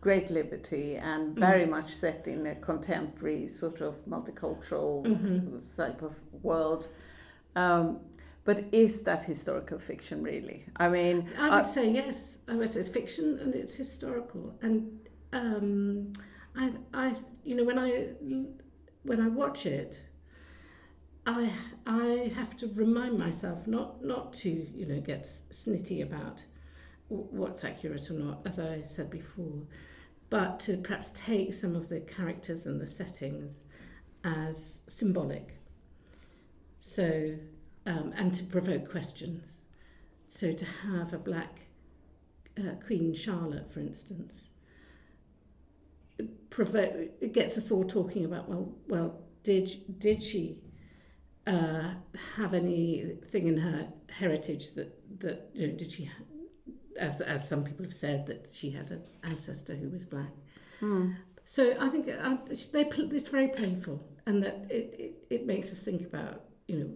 great 0.00 0.30
liberty 0.30 0.96
and 0.96 1.36
Mm. 1.36 1.40
very 1.40 1.66
much 1.66 1.94
set 1.94 2.26
in 2.26 2.46
a 2.46 2.54
contemporary 2.56 3.48
sort 3.48 3.80
of 3.80 3.94
multicultural 4.06 5.04
Mhm. 5.04 5.76
type 5.76 6.02
of 6.02 6.14
world. 6.42 6.88
Um, 7.56 8.00
but 8.44 8.64
is 8.72 9.02
that 9.02 9.22
historical 9.24 9.78
fiction 9.78 10.22
really? 10.22 10.64
I 10.76 10.88
mean, 10.88 11.28
I 11.38 11.44
would 11.56 11.66
I- 11.66 11.70
say 11.70 11.90
yes. 11.90 12.37
I 12.48 12.54
would 12.54 12.74
it's 12.74 12.88
fiction 12.88 13.38
and 13.40 13.54
it's 13.54 13.74
historical. 13.74 14.56
And 14.62 14.98
um, 15.32 16.12
I, 16.56 16.72
I, 16.94 17.14
you 17.44 17.54
know, 17.56 17.64
when 17.64 17.78
I 17.78 18.08
when 19.02 19.20
I 19.20 19.28
watch 19.28 19.66
it, 19.66 19.98
I 21.26 21.52
I 21.86 22.32
have 22.34 22.56
to 22.58 22.68
remind 22.74 23.18
myself 23.18 23.66
not 23.66 24.04
not 24.04 24.32
to 24.34 24.50
you 24.50 24.86
know 24.86 25.00
get 25.00 25.28
snitty 25.50 26.02
about 26.02 26.42
what's 27.08 27.64
accurate 27.64 28.10
or 28.10 28.14
not, 28.14 28.40
as 28.46 28.58
I 28.58 28.82
said 28.82 29.10
before, 29.10 29.62
but 30.30 30.60
to 30.60 30.76
perhaps 30.78 31.12
take 31.14 31.54
some 31.54 31.74
of 31.76 31.88
the 31.88 32.00
characters 32.00 32.66
and 32.66 32.80
the 32.80 32.86
settings 32.86 33.64
as 34.24 34.78
symbolic. 34.88 35.54
So 36.78 37.34
um, 37.86 38.12
and 38.16 38.32
to 38.34 38.44
provoke 38.44 38.90
questions. 38.90 39.44
So 40.26 40.52
to 40.52 40.64
have 40.64 41.12
a 41.12 41.18
black 41.18 41.67
uh, 42.58 42.74
Queen 42.86 43.14
Charlotte, 43.14 43.72
for 43.72 43.80
instance, 43.80 44.34
provoke 46.50 46.92
it 47.20 47.32
gets 47.32 47.56
us 47.56 47.70
all 47.70 47.84
talking 47.84 48.24
about 48.24 48.48
well, 48.48 48.74
well, 48.88 49.20
did 49.42 49.70
did 49.98 50.22
she 50.22 50.58
uh, 51.46 51.94
have 52.36 52.54
anything 52.54 53.46
in 53.46 53.56
her 53.56 53.88
heritage 54.10 54.74
that 54.74 54.98
that 55.20 55.50
you 55.54 55.68
know 55.68 55.74
did 55.74 55.90
she 55.90 56.10
as 56.98 57.20
as 57.20 57.48
some 57.48 57.64
people 57.64 57.84
have 57.84 57.94
said 57.94 58.26
that 58.26 58.48
she 58.50 58.70
had 58.70 58.90
an 58.90 59.02
ancestor 59.22 59.74
who 59.74 59.88
was 59.88 60.04
black. 60.04 60.30
hmm. 60.80 61.12
So 61.44 61.74
I 61.80 61.88
think 61.88 62.08
uh, 62.08 62.36
they 62.72 62.84
it's 62.84 63.28
very 63.28 63.48
painful, 63.48 64.04
and 64.26 64.42
that 64.42 64.66
it, 64.68 64.94
it, 64.98 65.14
it 65.30 65.46
makes 65.46 65.72
us 65.72 65.78
think 65.78 66.02
about 66.02 66.42
you 66.66 66.78
know 66.78 66.90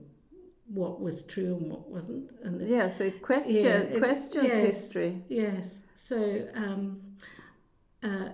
what 0.72 1.00
was 1.00 1.24
true 1.24 1.54
and 1.56 1.70
what 1.70 1.88
wasn't, 1.88 2.30
and 2.44 2.66
yeah, 2.68 2.88
so 2.88 3.04
it, 3.04 3.20
question, 3.22 3.56
Yeah, 3.56 3.78
it- 3.78 3.98
questions 4.00 4.44
yes. 4.44 4.66
history. 4.66 5.22
Yes. 5.28 5.68
So 5.94 6.48
um, 6.54 7.00
uh, 8.02 8.28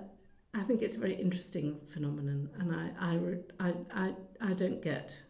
I 0.55 0.63
think 0.63 0.83
it's 0.83 0.97
a 0.97 1.01
very 1.01 1.15
interesting 1.15 1.79
phenomenon, 1.93 2.49
and 2.59 2.69
I 2.75 2.91
I 3.11 3.69
I, 3.69 3.75
I, 4.05 4.15
I 4.51 4.53
don't 4.55 4.81
get 4.83 5.21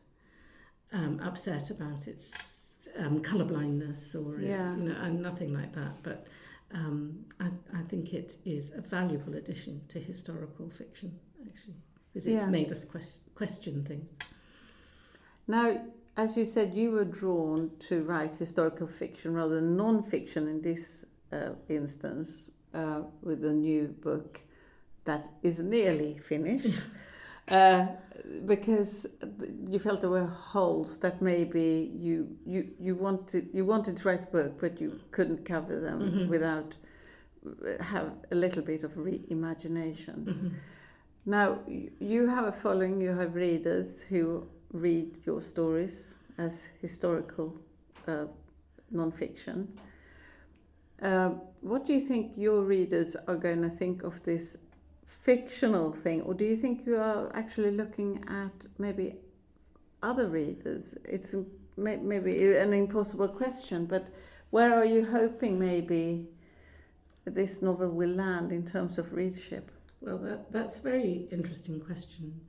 um, 0.93 1.21
upset 1.23 1.71
about 1.71 2.07
its 2.07 2.27
um, 2.99 3.21
colour 3.21 3.45
blindness 3.45 4.15
or 4.15 4.37
its, 4.37 4.49
Yeah. 4.49 4.77
you 4.77 4.85
know 4.85 4.97
and 5.01 5.21
nothing 5.23 5.53
like 5.53 5.73
that. 5.75 6.03
But 6.03 6.27
um, 6.75 7.25
I 7.41 7.49
I 7.75 7.83
think 7.91 8.13
it 8.15 8.37
is 8.45 8.73
a 8.77 8.81
valuable 8.81 9.35
addition 9.35 9.81
to 9.89 9.99
historical 9.99 10.69
fiction 10.71 11.11
actually 11.47 11.77
because 12.13 12.27
it's 12.27 12.45
Yeah. 12.45 12.51
made 12.51 12.71
us 12.73 12.85
ques- 12.85 13.21
question 13.35 13.85
things. 13.85 14.11
Now, 15.47 15.81
as 16.19 16.37
you 16.37 16.45
said, 16.45 16.75
you 16.75 16.91
were 16.91 17.05
drawn 17.05 17.71
to 17.79 18.03
write 18.03 18.35
historical 18.35 18.89
fiction 18.89 19.33
rather 19.35 19.55
than 19.55 19.77
non-fiction 19.77 20.49
in 20.49 20.61
this 20.61 21.05
uh, 21.33 21.51
instance 21.69 22.49
uh, 22.75 23.03
with 23.23 23.45
a 23.45 23.53
new 23.53 23.87
book 24.03 24.41
that 25.05 25.25
is 25.45 25.61
nearly 25.61 26.19
finished. 26.29 26.81
uh, 27.49 27.87
because 28.47 29.07
you 29.69 29.79
felt 29.79 30.01
there 30.01 30.11
were 30.11 30.27
holes 30.27 30.99
that 30.99 31.23
maybe 31.23 31.93
you, 31.95 32.37
you, 32.45 32.69
you 32.81 32.97
wanted 32.97 33.49
you 33.55 33.65
wanted 33.65 33.97
to 33.97 34.09
write 34.09 34.25
a 34.25 34.33
book 34.33 34.61
but 34.61 34.81
you 34.81 34.99
couldn't 35.13 35.45
cover 35.45 35.79
them 35.81 36.01
Mhm. 36.01 36.29
without 36.29 36.75
uh, 37.47 37.83
have 37.83 38.11
a 38.33 38.35
little 38.35 38.63
bit 38.63 38.83
of 38.83 38.91
reimagination. 38.97 40.25
Mhm. 40.25 40.51
Now, 41.27 41.59
you 42.01 42.27
have 42.27 42.47
a 42.47 42.53
following, 42.53 43.01
you 43.01 43.11
have 43.11 43.35
readers 43.35 44.03
who 44.09 44.49
read 44.73 45.17
your 45.25 45.43
stories 45.43 46.15
as 46.39 46.69
historical 46.81 47.57
uh, 48.07 48.25
non-fiction. 48.91 49.69
Uh, 51.03 51.31
what 51.61 51.87
do 51.87 51.93
you 51.93 52.01
think 52.01 52.33
your 52.37 52.63
readers 52.63 53.17
are 53.27 53.37
going 53.37 53.63
to 53.63 53.71
think 53.71 54.03
of 54.03 54.23
this 54.25 54.59
fictional 55.07 55.93
thing, 55.93 56.23
or 56.23 56.35
do 56.35 56.45
you 56.45 56.57
think 56.57 56.87
you 56.87 56.97
are 56.97 57.31
actually 57.35 57.71
looking 57.71 58.25
at 58.29 58.67
maybe 58.79 59.15
other 60.03 60.27
readers? 60.27 60.97
It's 61.05 61.35
maybe 61.77 62.57
an 62.57 62.73
impossible 62.73 63.29
question, 63.29 63.87
but 63.87 64.09
where 64.51 64.75
are 64.75 64.85
you 64.85 65.05
hoping 65.05 65.59
maybe 65.59 66.27
this 67.25 67.63
novel 67.63 67.89
will 67.89 68.11
land 68.11 68.53
in 68.53 68.67
terms 68.67 68.99
of 68.99 69.13
readership? 69.13 69.71
Well, 70.01 70.19
that, 70.19 70.51
that's 70.53 70.79
a 70.79 70.83
very 70.83 71.29
interesting 71.31 71.81
question. 71.81 72.41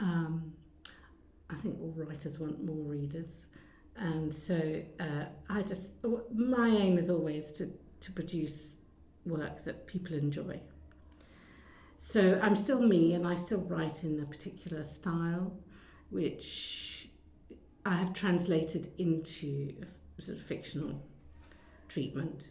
Um, 0.00 0.52
I 1.50 1.54
think 1.56 1.78
all 1.80 1.94
writers 1.96 2.38
want 2.38 2.64
more 2.64 2.84
readers. 2.84 3.28
And 3.96 4.34
so 4.34 4.82
uh, 5.00 5.24
I 5.48 5.62
just, 5.62 5.90
my 6.34 6.68
aim 6.68 6.98
is 6.98 7.10
always 7.10 7.52
to, 7.52 7.70
to 8.00 8.12
produce 8.12 8.58
work 9.24 9.64
that 9.64 9.86
people 9.86 10.16
enjoy. 10.16 10.60
So 12.00 12.38
I'm 12.42 12.56
still 12.56 12.82
me 12.82 13.14
and 13.14 13.26
I 13.26 13.34
still 13.34 13.60
write 13.60 14.04
in 14.04 14.20
a 14.20 14.26
particular 14.26 14.82
style, 14.82 15.52
which 16.10 17.08
I 17.86 17.94
have 17.96 18.12
translated 18.12 18.92
into 18.98 19.74
a 20.18 20.22
sort 20.22 20.38
of 20.38 20.44
fictional 20.44 21.00
treatment. 21.88 22.48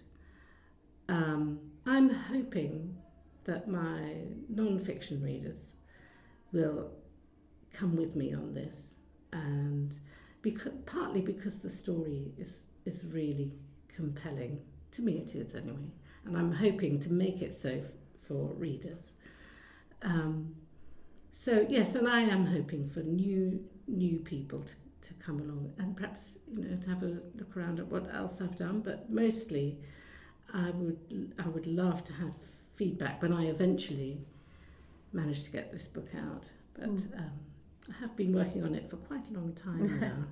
um, 1.10 1.60
I'm 1.86 2.10
hoping 2.10 2.96
that 3.44 3.68
my 3.68 4.16
non-fiction 4.48 5.22
readers 5.22 5.60
will 6.54 6.92
come 7.74 7.96
with 7.96 8.16
me 8.16 8.34
on 8.34 8.54
this, 8.54 8.76
and 9.32 9.96
because 10.42 10.74
partly 10.86 11.22
because 11.22 11.60
the 11.60 11.70
story 11.70 12.32
is 12.38 12.52
is 12.86 13.04
really 13.06 13.52
compelling. 13.96 14.60
To 14.92 15.02
me, 15.02 15.14
it 15.18 15.34
is 15.36 15.56
anyway, 15.56 15.90
and 16.26 16.38
I'm 16.38 16.52
hoping 16.52 17.00
to 17.00 17.12
make 17.12 17.42
it 17.42 17.60
so 17.60 17.70
f- 17.70 17.86
for 18.28 18.54
readers. 18.54 19.02
Um, 20.04 20.56
so 21.36 21.66
yes, 21.70 21.96
and 21.96 22.08
I 22.08 22.22
am 22.22 22.46
hoping 22.46 22.90
for 22.90 23.00
new 23.02 23.60
new 23.88 24.20
people 24.20 24.62
to, 24.62 24.76
to 25.08 25.14
come 25.16 25.40
along 25.40 25.74
and 25.78 25.96
perhaps 25.96 26.22
you 26.56 26.64
know 26.64 26.78
to 26.78 26.90
have 26.90 27.04
a 27.04 27.18
look 27.36 27.58
around 27.58 27.80
at 27.80 27.88
what 27.88 28.08
else 28.14 28.40
I've 28.42 28.56
done. 28.56 28.82
But 28.82 29.10
mostly, 29.10 29.78
I 30.54 30.70
would 30.72 31.34
I 31.44 31.48
would 31.48 31.68
love 31.68 32.04
to 32.06 32.14
have 32.14 32.32
feedback 32.76 33.22
when 33.22 33.34
I 33.34 33.46
eventually 33.48 34.22
manage 35.12 35.44
to 35.46 35.52
get 35.52 35.72
this 35.72 35.88
book 35.88 36.10
out. 36.16 36.46
But 36.74 36.90
Mm. 36.90 37.18
um, 37.20 37.32
I 37.90 37.94
have 38.00 38.16
been 38.16 38.34
working 38.34 38.64
on 38.64 38.76
it 38.76 38.90
for 38.90 38.98
quite 38.98 39.24
a 39.30 39.34
long 39.34 39.54
time 39.54 40.00
now. 40.02 40.26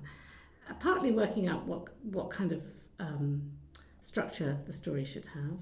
Uh, 0.70 0.74
Partly 0.80 1.12
working 1.12 1.48
out 1.48 1.66
what 1.66 1.88
what 2.04 2.30
kind 2.30 2.52
of 2.52 2.62
um, 2.98 3.42
structure 4.02 4.56
the 4.66 4.72
story 4.72 5.04
should 5.04 5.24
have. 5.34 5.58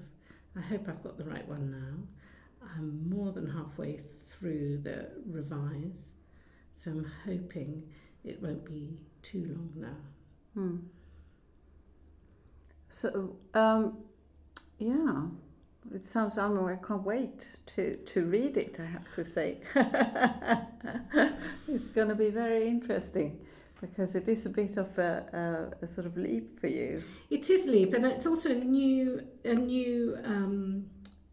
I 0.57 0.61
hope 0.61 0.89
I've 0.89 1.03
got 1.03 1.17
the 1.17 1.25
right 1.25 1.47
one 1.49 1.71
now. 1.71 2.67
I'm 2.77 3.09
more 3.09 3.33
than 3.33 3.47
halfway 3.47 4.01
through 4.29 4.79
the 4.79 5.09
revise, 5.27 6.05
so 6.77 6.91
I'm 6.91 7.11
hoping 7.25 7.83
it 8.25 8.43
won't 8.43 8.65
be 8.65 8.99
too 9.23 9.47
long 9.57 9.73
now. 9.77 9.97
Hmm. 10.55 10.77
So, 12.89 13.37
um, 13.55 13.99
yeah, 14.79 15.23
it 15.95 16.07
sounds. 16.07 16.39
I 16.39 16.47
I 16.47 16.77
can't 16.77 17.03
wait 17.03 17.47
to 17.75 17.97
to 17.97 18.25
read 18.25 18.57
it. 18.57 18.79
I 18.79 18.87
have 18.87 19.13
to 19.15 19.25
say, 19.25 19.59
it's 21.69 21.91
going 21.91 22.09
to 22.09 22.15
be 22.15 22.31
very 22.31 22.69
interesting 22.69 23.41
because 23.81 24.15
it 24.15 24.29
is 24.29 24.47
a 24.47 24.51
bit 24.51 24.77
of 24.77 24.99
a, 24.99 25.73
a, 25.83 25.85
a 25.85 25.89
sort 25.89 26.07
of 26.07 26.17
leap 26.17 26.61
for 26.61 26.67
you. 26.67 27.03
It 27.31 27.49
is 27.49 27.67
leap, 27.67 27.95
and 27.95 28.05
it's 28.05 28.27
also 28.27 28.51
a 28.51 28.55
new 28.55 29.23
a 29.45 29.55
new 29.55 30.19
um, 30.25 30.87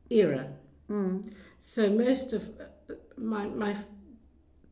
era. 0.09 0.47
Mm. 0.89 1.31
So 1.61 1.89
most 1.89 2.33
of 2.33 2.43
uh, 2.59 2.93
my 3.17 3.47
my 3.47 3.75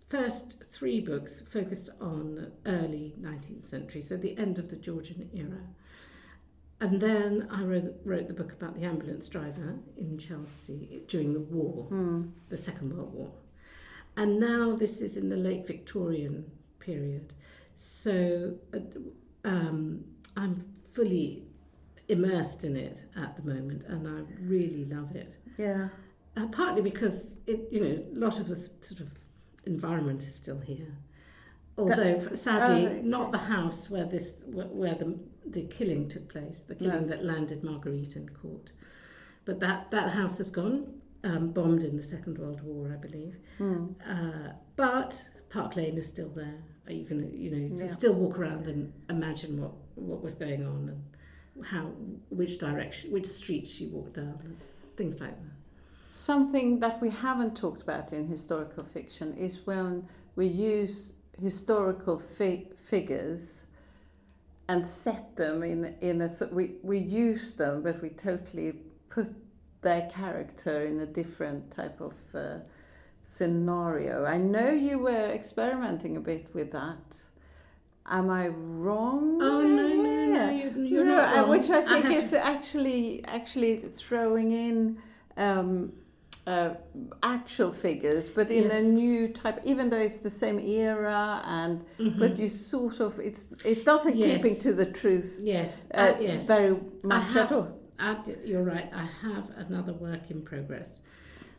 first 0.07 0.63
three 0.71 1.01
books 1.01 1.43
focused 1.49 1.89
on 1.99 2.35
the 2.35 2.51
early 2.71 3.15
19th 3.19 3.69
century, 3.69 4.01
so 4.01 4.15
the 4.15 4.37
end 4.37 4.57
of 4.57 4.69
the 4.69 4.77
Georgian 4.77 5.29
era. 5.33 5.61
And 6.81 6.99
then 7.01 7.47
I 7.49 7.63
wrote, 7.63 7.95
wrote 8.03 8.27
the 8.27 8.33
book 8.33 8.51
about 8.51 8.75
the 8.75 8.83
ambulance 8.85 9.29
driver 9.29 9.75
in 9.97 10.17
Chelsea 10.17 11.01
during 11.07 11.33
the 11.33 11.39
war, 11.39 11.87
Mm. 11.89 12.31
the 12.49 12.57
Second 12.57 12.93
World 12.95 13.13
War. 13.13 13.31
And 14.17 14.39
now 14.39 14.75
this 14.75 15.01
is 15.01 15.17
in 15.17 15.29
the 15.29 15.37
late 15.37 15.65
Victorian 15.67 16.45
period. 16.79 17.33
So 17.77 18.53
uh, 18.73 18.79
um, 19.45 20.03
I'm 20.35 20.65
fully 20.91 21.43
immersed 22.07 22.63
in 22.65 22.75
it 22.75 23.03
at 23.17 23.35
the 23.35 23.41
moment 23.43 23.83
and 23.87 24.07
I 24.07 24.21
really 24.43 24.85
love 24.85 25.15
it. 25.15 25.33
Yeah. 25.57 25.89
Uh, 26.37 26.47
partly 26.47 26.81
because 26.81 27.33
it, 27.47 27.67
you 27.71 27.79
know, 27.81 28.03
a 28.13 28.19
lot 28.19 28.39
of 28.39 28.47
the 28.47 28.57
sort 28.81 28.99
of 28.99 29.07
environment 29.65 30.23
is 30.23 30.35
still 30.35 30.59
here. 30.59 30.93
Although 31.77 31.95
That's- 31.95 32.41
sadly, 32.41 32.85
oh, 32.85 32.89
okay. 32.89 33.01
not 33.01 33.31
the 33.31 33.37
house 33.37 33.89
where 33.89 34.05
this 34.05 34.35
where, 34.45 34.67
where 34.67 34.95
the 34.95 35.17
the 35.49 35.63
killing 35.63 36.07
took 36.09 36.27
place, 36.29 36.63
the 36.67 36.75
killing 36.75 37.03
No. 37.03 37.07
that 37.07 37.23
landed 37.23 37.63
Marguerite 37.63 38.15
in 38.15 38.29
court. 38.29 38.71
But 39.45 39.59
that 39.59 39.91
that 39.91 40.11
house 40.11 40.37
has 40.39 40.49
gone, 40.49 40.93
um, 41.23 41.51
bombed 41.51 41.83
in 41.83 41.95
the 41.95 42.03
Second 42.03 42.37
World 42.37 42.61
War, 42.61 42.91
I 42.93 42.97
believe. 42.97 43.37
Mm. 43.59 43.93
Uh, 44.07 44.53
but 44.75 45.27
Park 45.49 45.75
Lane 45.75 45.97
is 45.97 46.07
still 46.07 46.29
there. 46.29 46.63
Uh, 46.89 46.93
You 46.93 47.05
can 47.05 47.19
you 47.39 47.51
know 47.51 47.57
you 47.57 47.69
can 47.69 47.77
Yeah. 47.77 47.87
still 47.93 48.15
walk 48.15 48.37
around 48.39 48.67
and 48.67 48.91
imagine 49.09 49.61
what 49.61 49.73
what 49.95 50.21
was 50.23 50.33
going 50.35 50.63
on 50.65 50.89
and 50.89 51.65
how 51.65 51.85
which 52.29 52.57
direction 52.59 53.11
which 53.11 53.25
streets 53.27 53.79
you 53.79 53.89
walked 53.89 54.13
down 54.13 54.37
and 54.43 54.57
things 54.97 55.21
like 55.21 55.35
that. 55.43 55.51
Something 56.11 56.79
that 56.79 57.01
we 57.01 57.09
haven't 57.09 57.55
talked 57.55 57.81
about 57.81 58.13
in 58.13 58.25
historical 58.25 58.83
fiction 58.83 59.33
is 59.35 59.65
when 59.67 60.07
we 60.35 60.47
use 60.47 61.13
historical 61.41 62.19
fi- 62.37 62.67
figures 62.89 63.64
and 64.67 64.85
set 64.85 65.35
them 65.35 65.63
in 65.63 65.95
in 66.01 66.21
a 66.21 66.29
we 66.51 66.75
we 66.83 66.97
use 66.97 67.53
them, 67.53 67.83
but 67.83 68.01
we 68.01 68.09
totally 68.09 68.73
put 69.09 69.33
their 69.81 70.09
character 70.09 70.85
in 70.85 70.99
a 71.01 71.05
different 71.05 71.71
type 71.71 72.01
of 72.01 72.13
uh, 72.33 72.57
scenario. 73.23 74.25
I 74.25 74.37
know 74.37 74.71
you 74.71 74.99
were 74.99 75.29
experimenting 75.31 76.17
a 76.17 76.19
bit 76.19 76.47
with 76.53 76.71
that. 76.71 77.23
Am 78.07 78.29
I 78.29 78.47
wrong? 78.47 79.41
Oh 79.41 79.61
no 79.61 79.87
no 79.87 80.25
no! 80.25 80.49
You, 80.49 80.83
you're 80.83 81.05
No, 81.05 81.17
not 81.17 81.37
uh, 81.37 81.41
wrong. 81.41 81.49
Which 81.49 81.69
I 81.69 81.81
think 81.81 82.05
is 82.21 82.33
actually 82.33 83.23
actually 83.25 83.77
throwing 83.95 84.51
in 84.51 84.97
um, 85.37 85.93
uh, 86.47 86.75
actual 87.23 87.71
figures, 87.71 88.29
but 88.29 88.51
in 88.51 88.69
a 88.71 88.81
new 88.81 89.27
type. 89.29 89.59
Even 89.63 89.89
though 89.89 89.97
it's 90.09 90.19
the 90.21 90.29
same 90.29 90.59
era, 90.59 91.41
and 91.45 91.83
Mhm. 91.99 92.19
but 92.19 92.37
you 92.37 92.49
sort 92.49 92.99
of 92.99 93.19
it's 93.19 93.51
it 93.63 93.83
doesn't 93.85 94.15
Yes. 94.15 94.27
keeping 94.43 94.55
to 94.61 94.73
the 94.73 94.85
truth 94.85 95.39
yes, 95.41 95.85
uh, 95.93 95.97
uh, 95.97 96.17
yes. 96.19 96.45
very 96.45 96.77
much 97.03 97.23
have- 97.33 97.37
at 97.47 97.51
all. 97.51 97.67
I, 97.97 98.17
you're 98.43 98.63
right. 98.63 98.89
I 98.93 99.05
have 99.05 99.49
another 99.57 99.93
work 99.93 100.29
in 100.29 100.41
progress, 100.41 101.01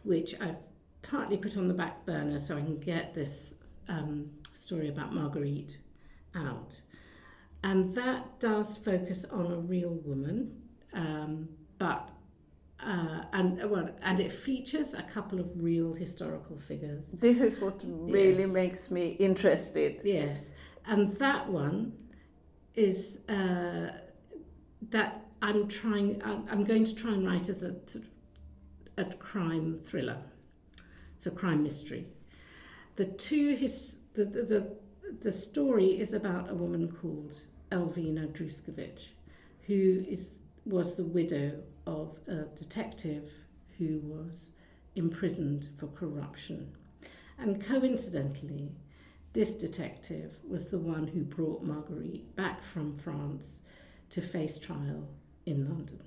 which 0.05 0.39
I've 0.41 0.57
partly 1.03 1.37
put 1.39 1.57
on 1.57 1.67
the 1.67 1.75
back 1.75 2.05
burner 2.05 2.39
so 2.39 2.57
I 2.57 2.61
can 2.61 2.79
get 2.79 3.15
this 3.15 3.55
um, 3.89 4.31
story 4.55 4.89
about 4.89 5.15
Marguerite 5.15 5.79
out, 6.35 6.73
and 7.65 7.95
that 7.95 8.39
does 8.39 8.77
focus 8.77 9.25
on 9.33 9.47
a 9.51 9.59
real 9.59 9.95
woman, 10.05 10.53
um, 10.93 11.49
but. 11.79 12.11
Uh, 12.85 13.23
and 13.33 13.71
well, 13.71 13.89
and 14.03 14.21
it 14.21 14.31
features 14.31 14.93
a 14.93 15.03
couple 15.03 15.41
of 15.41 15.51
real 15.57 15.95
historical 15.95 16.59
figures. 16.59 17.03
This 17.13 17.41
is 17.41 17.59
what 17.59 17.81
really 17.85 18.43
Yes. 18.43 18.53
makes 18.53 18.91
me 18.91 19.17
interested. 19.19 20.03
Yes, 20.05 20.49
and 20.87 21.17
that 21.17 21.49
one 21.49 21.95
is 22.75 23.21
uh, 23.31 23.93
that 24.91 25.25
I'm 25.41 25.69
trying. 25.69 26.23
I'm, 26.25 26.65
going 26.65 26.85
to 26.85 26.95
try 26.95 27.13
and 27.13 27.27
write 27.27 27.49
as 27.49 27.63
a 27.63 27.75
sort 27.87 27.95
of 27.95 28.11
a 28.99 29.05
crime 29.17 29.81
thriller, 29.83 30.19
so 31.19 31.31
crime 31.31 31.63
mystery. 31.63 32.07
The 32.97 33.07
two 33.07 33.57
his 33.57 33.97
the 34.13 34.27
the 34.27 34.43
the, 34.43 34.77
the 35.23 35.33
story 35.33 35.99
is 35.99 36.13
about 36.13 36.51
a 36.51 36.55
woman 36.55 36.93
called 36.93 37.41
Elvina 37.73 38.31
Druscovich, 38.33 39.09
who 39.67 40.05
is 40.07 40.29
was 40.67 40.95
the 40.95 41.05
widow 41.05 41.63
of 41.87 42.19
a 42.27 42.45
detective 42.57 43.31
who 43.79 44.01
was 44.03 44.51
imprisoned 44.95 45.69
for 45.79 45.87
corruption, 45.89 46.73
and 47.39 47.65
coincidentally. 47.65 48.73
This 49.33 49.55
detective 49.55 50.39
was 50.49 50.69
the 50.69 50.79
one 50.79 51.07
who 51.07 51.21
brought 51.21 51.63
Marguerite 51.63 52.35
back 52.37 52.63
from 52.63 52.97
France 52.97 53.59
to 54.09 54.23
face 54.23 54.59
trial 54.59 55.07
in 55.45 55.69
London. 55.69 56.01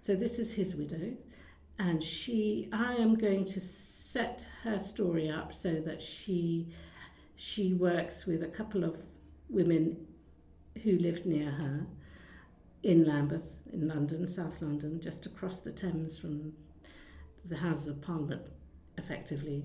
So 0.00 0.14
this 0.14 0.38
is 0.38 0.52
his 0.52 0.76
widow, 0.76 1.14
and 1.78 2.02
she 2.02 2.68
I 2.70 2.96
am 2.96 3.14
going 3.14 3.46
to 3.46 3.60
set 3.60 4.46
her 4.62 4.78
story 4.78 5.30
up 5.30 5.54
so 5.54 5.80
that 5.86 6.02
she 6.02 6.68
she 7.36 7.72
works 7.72 8.26
with 8.26 8.42
a 8.42 8.48
couple 8.48 8.84
of 8.84 9.02
women 9.48 10.06
who 10.82 10.98
lived 10.98 11.24
near 11.24 11.50
her 11.50 11.86
in 12.84 13.04
Lambeth 13.04 13.42
in 13.72 13.88
London, 13.88 14.28
South 14.28 14.62
London, 14.62 15.00
just 15.00 15.26
across 15.26 15.58
the 15.58 15.72
Thames 15.72 16.18
from 16.18 16.52
the 17.44 17.56
Houses 17.56 17.88
of 17.88 18.00
Parliament 18.00 18.46
effectively. 18.96 19.64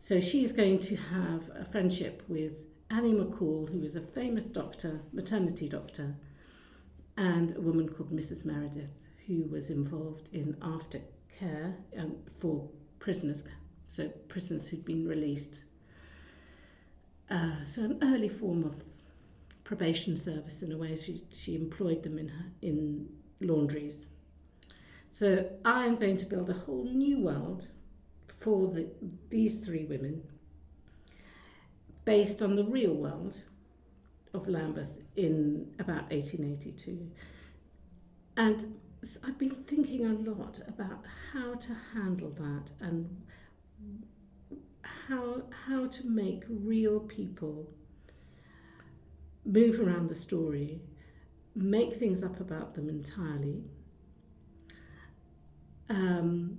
So 0.00 0.20
she's 0.20 0.52
going 0.52 0.78
to 0.80 0.96
have 0.96 1.50
a 1.54 1.64
friendship 1.64 2.22
with 2.28 2.52
Annie 2.90 3.12
McCall, 3.12 3.68
who 3.68 3.82
is 3.82 3.96
a 3.96 4.00
famous 4.00 4.44
doctor, 4.44 5.00
maternity 5.12 5.68
doctor, 5.68 6.14
and 7.16 7.54
a 7.56 7.60
woman 7.60 7.88
called 7.88 8.12
Mrs. 8.12 8.44
Meredith, 8.44 8.90
who 9.26 9.44
was 9.50 9.70
involved 9.70 10.30
in 10.32 10.54
aftercare 10.60 11.74
um, 11.98 12.16
for 12.38 12.68
prisoners, 12.98 13.44
so 13.88 14.08
prisoners 14.28 14.68
who'd 14.68 14.84
been 14.84 15.06
released. 15.06 15.56
Uh, 17.28 17.56
so 17.74 17.82
an 17.82 17.98
early 18.02 18.28
form 18.28 18.64
of 18.64 18.84
probation 19.66 20.16
service 20.16 20.62
in 20.62 20.70
a 20.70 20.76
way. 20.76 20.94
She 20.96 21.24
she 21.32 21.56
employed 21.56 22.02
them 22.04 22.18
in 22.18 22.28
her, 22.28 22.46
in 22.62 23.08
laundries. 23.40 24.06
So 25.10 25.50
I 25.64 25.86
am 25.86 25.96
going 25.96 26.16
to 26.18 26.26
build 26.26 26.48
a 26.50 26.52
whole 26.52 26.84
new 26.84 27.18
world 27.20 27.66
for 28.28 28.68
the, 28.68 28.86
these 29.28 29.56
three 29.56 29.84
women 29.84 30.22
based 32.04 32.42
on 32.42 32.54
the 32.54 32.64
real 32.64 32.94
world 32.94 33.38
of 34.34 34.46
Lambeth 34.46 35.02
in 35.16 35.66
about 35.80 36.10
1882. 36.12 37.10
And 38.36 38.76
I've 39.24 39.38
been 39.38 39.56
thinking 39.66 40.04
a 40.04 40.12
lot 40.30 40.60
about 40.68 41.02
how 41.32 41.54
to 41.54 41.76
handle 41.94 42.30
that 42.38 42.70
and 42.80 43.08
how 44.82 45.42
how 45.66 45.86
to 45.86 46.06
make 46.06 46.44
real 46.48 47.00
people 47.00 47.68
move 49.46 49.80
around 49.80 50.08
the 50.08 50.14
story, 50.14 50.80
make 51.54 51.96
things 51.96 52.22
up 52.22 52.40
about 52.40 52.74
them 52.74 52.88
entirely, 52.88 53.62
um, 55.88 56.58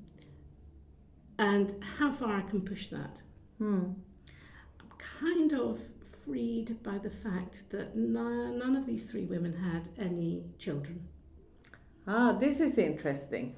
and 1.38 1.76
how 1.98 2.12
far 2.12 2.38
I 2.38 2.42
can 2.42 2.62
push 2.62 2.88
that. 2.88 3.18
Hmm. 3.58 3.92
I'm 4.80 4.92
kind 4.98 5.54
of 5.54 5.80
freed 6.28 6.82
by 6.84 6.98
the 6.98 7.10
fact 7.10 7.64
that 7.70 7.96
no, 7.96 8.52
none 8.52 8.76
of 8.76 8.86
these 8.86 9.04
three 9.04 9.26
women 9.26 9.54
had 9.54 9.90
any 9.98 10.44
children. 10.58 11.08
Ah, 12.08 12.34
this 12.34 12.60
is 12.60 12.78
interesting. 12.78 13.56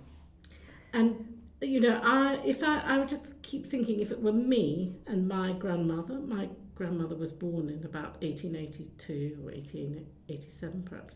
And 0.94 1.38
you 1.62 1.80
know, 1.80 2.00
I 2.04 2.40
if 2.46 2.64
I 2.64 2.80
I 2.80 2.98
would 2.98 3.10
just 3.10 3.42
keep 3.42 3.66
thinking 3.66 4.00
if 4.00 4.12
it 4.12 4.22
were 4.22 4.34
me 4.34 4.96
and 5.08 5.28
my 5.28 5.54
grandmother, 5.54 6.16
my 6.20 6.50
grandmother 6.80 7.16
was 7.16 7.34
born 7.34 7.68
in 7.70 7.84
about 7.84 8.22
1882 8.22 9.38
or 9.42 9.52
1887 9.52 10.84
perhaps. 10.84 11.16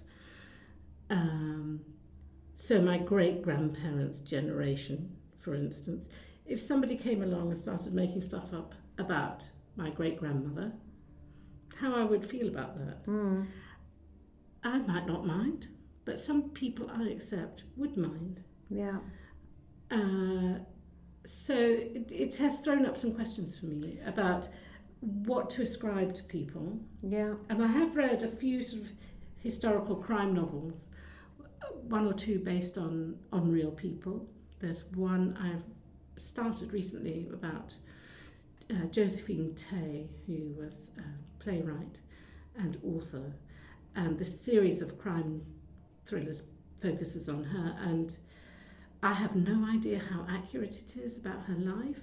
Um, 1.10 1.80
so 2.54 2.82
my 2.82 2.98
great 2.98 3.42
grandparents' 3.42 4.20
generation, 4.20 5.16
for 5.40 5.56
instance, 5.56 6.10
if 6.46 6.60
somebody 6.60 6.98
came 6.98 7.24
along 7.24 7.52
and 7.52 7.58
started 7.58 7.94
making 7.94 8.22
stuff 8.22 8.54
up 8.54 8.76
about 8.98 9.50
my 9.78 9.90
great 9.90 10.20
grandmother, 10.20 10.74
how 11.80 11.96
I 11.96 12.04
would 12.04 12.30
feel 12.30 12.50
about 12.50 12.78
that. 12.78 12.98
Hmm. 13.06 13.44
I 14.66 14.80
might 14.80 15.08
not 15.08 15.26
mind, 15.26 15.70
but 16.04 16.20
some 16.20 16.50
people 16.50 16.92
I 16.92 17.08
accept 17.08 17.64
would 17.78 17.96
mind. 17.96 18.44
Yeah. 18.70 18.98
Uh, 19.90 20.60
so 21.26 21.56
it, 21.56 22.10
it 22.12 22.36
has 22.36 22.60
thrown 22.60 22.86
up 22.86 22.98
some 22.98 23.14
questions 23.14 23.58
for 23.58 23.68
me 23.68 24.02
about 24.06 24.50
what 25.04 25.50
to 25.52 25.62
ascribe 25.62 26.14
to 26.16 26.24
people. 26.24 26.80
Yeah. 27.02 27.34
And 27.50 27.64
I 27.64 27.68
have 27.68 27.96
read 27.96 28.24
a 28.24 28.28
few 28.28 28.62
sort 28.62 28.84
of 28.84 28.90
historical 29.38 29.96
crime 29.96 30.34
novels, 30.34 30.88
one 31.90 32.08
or 32.08 32.14
two 32.14 32.40
based 32.40 32.78
on, 32.78 33.18
on 33.32 33.52
real 33.52 33.72
people. 33.72 34.26
There's 34.60 34.86
one 34.96 35.38
I've 35.42 36.24
started 36.24 36.72
recently 36.72 37.28
about 37.34 37.74
uh, 38.72 38.86
Josephine 38.92 39.54
Tey, 39.56 40.08
who 40.26 40.54
was 40.58 40.92
a 40.98 41.44
playwright 41.44 42.00
and 42.58 42.78
author. 42.84 43.34
And 43.96 44.18
this 44.18 44.40
series 44.40 44.82
of 44.82 44.98
crime 44.98 45.42
thrillers 46.06 46.44
focuses 46.82 47.28
on 47.28 47.44
her. 47.44 47.76
And 47.82 48.16
I 49.02 49.14
have 49.14 49.36
no 49.36 49.68
idea 49.70 50.00
how 50.00 50.26
accurate 50.30 50.80
it 50.80 50.98
is 50.98 51.18
about 51.18 51.42
her 51.44 51.56
life. 51.56 52.00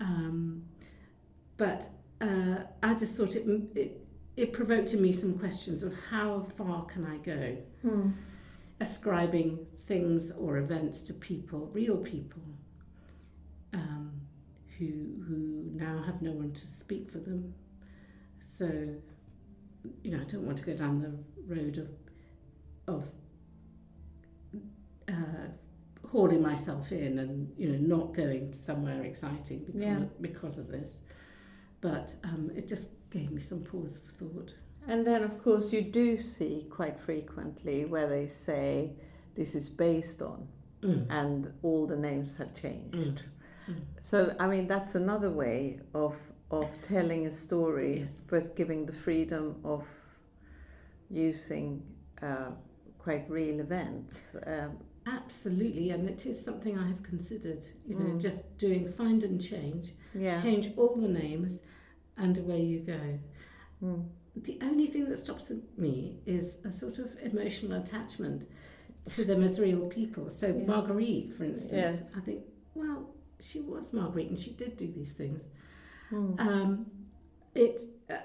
Um, 0.00 0.64
but 1.56 1.88
uh, 2.20 2.56
I 2.82 2.94
just 2.94 3.16
thought 3.16 3.34
it, 3.34 3.46
it 3.74 4.00
it 4.36 4.52
provoked 4.52 4.92
in 4.94 5.00
me 5.02 5.12
some 5.12 5.38
questions 5.38 5.82
of 5.84 5.94
how 6.10 6.44
far 6.58 6.84
can 6.86 7.04
I 7.06 7.18
go 7.18 7.56
Hmm. 7.82 8.10
ascribing 8.80 9.64
things 9.86 10.30
or 10.32 10.56
events 10.58 11.02
to 11.02 11.12
people, 11.14 11.70
real 11.72 11.98
people, 11.98 12.42
um, 13.72 14.12
who 14.78 14.86
who 15.26 15.70
now 15.74 16.02
have 16.04 16.20
no 16.22 16.32
one 16.32 16.52
to 16.52 16.66
speak 16.66 17.10
for 17.10 17.18
them. 17.18 17.54
So, 18.58 18.66
you 20.02 20.10
know, 20.12 20.20
I 20.20 20.24
don't 20.24 20.44
want 20.46 20.58
to 20.58 20.64
go 20.64 20.74
down 20.74 21.00
the 21.00 21.12
road 21.54 21.78
of 21.78 21.88
of 22.86 23.08
uh, 25.08 25.48
hauling 26.10 26.42
myself 26.42 26.92
in 26.92 27.18
and 27.18 27.52
you 27.58 27.68
know 27.70 27.96
not 27.96 28.14
going 28.14 28.52
somewhere 28.54 29.02
exciting 29.04 29.60
because 29.64 29.82
Yeah. 29.82 30.04
because 30.20 30.58
of 30.58 30.68
this. 30.68 31.00
But 31.90 32.14
um, 32.24 32.50
it 32.56 32.66
just 32.66 32.88
gave 33.10 33.30
me 33.30 33.40
some 33.40 33.60
pause 33.60 33.98
for 34.04 34.12
thought. 34.24 34.50
And 34.88 35.06
then, 35.06 35.22
of 35.22 35.42
course, 35.44 35.72
you 35.72 35.82
do 35.82 36.16
see 36.16 36.66
quite 36.70 36.98
frequently 36.98 37.84
where 37.84 38.08
they 38.08 38.26
say 38.26 38.92
this 39.36 39.54
is 39.54 39.68
based 39.68 40.22
on, 40.22 40.48
Mm. 40.82 41.06
and 41.10 41.52
all 41.62 41.86
the 41.86 41.96
names 41.96 42.36
have 42.36 42.52
changed. 42.54 42.96
Mm. 42.96 43.74
Mm. 43.74 43.80
So, 44.00 44.34
I 44.38 44.46
mean, 44.46 44.66
that's 44.66 44.94
another 44.94 45.30
way 45.30 45.80
of 45.94 46.14
of 46.50 46.68
telling 46.82 47.26
a 47.26 47.30
story, 47.30 48.00
Yes. 48.00 48.20
but 48.28 48.54
giving 48.54 48.86
the 48.86 48.92
freedom 48.92 49.56
of 49.64 49.82
using 51.10 51.82
uh, 52.22 52.50
quite 52.98 53.24
real 53.28 53.60
events. 53.60 54.36
Um, 54.46 54.78
Absolutely, 55.06 55.90
and 55.90 56.08
it 56.08 56.24
is 56.26 56.42
something 56.42 56.78
I 56.78 56.86
have 56.88 57.02
considered. 57.02 57.64
You 57.86 57.94
know, 57.96 58.04
Mm. 58.14 58.20
just 58.20 58.56
doing 58.58 58.90
find 58.92 59.22
and 59.22 59.40
change, 59.40 59.92
yeah. 60.14 60.40
change 60.40 60.72
all 60.76 60.96
the 60.96 61.08
names, 61.08 61.60
and 62.16 62.36
away 62.38 62.62
you 62.64 62.80
go. 62.80 63.18
Mm. 63.82 64.08
The 64.36 64.58
only 64.62 64.86
thing 64.86 65.08
that 65.10 65.18
stops 65.18 65.52
me 65.76 66.18
is 66.26 66.56
a 66.64 66.72
sort 66.72 66.98
of 66.98 67.16
emotional 67.22 67.80
attachment 67.80 68.48
to 69.14 69.24
them 69.24 69.42
as 69.42 69.60
real 69.60 69.86
people. 69.88 70.30
So 70.30 70.46
Yeah. 70.48 70.64
Marguerite, 70.64 71.34
for 71.34 71.44
instance, 71.44 71.72
Yes. 72.00 72.10
I 72.16 72.20
think, 72.20 72.42
well, 72.74 73.10
she 73.40 73.60
was 73.60 73.92
Marguerite 73.92 74.30
and 74.30 74.38
she 74.38 74.52
did 74.52 74.76
do 74.76 74.90
these 74.90 75.12
things. 75.12 75.44
Mm. 76.10 76.40
Um, 76.40 76.86
it, 77.54 77.80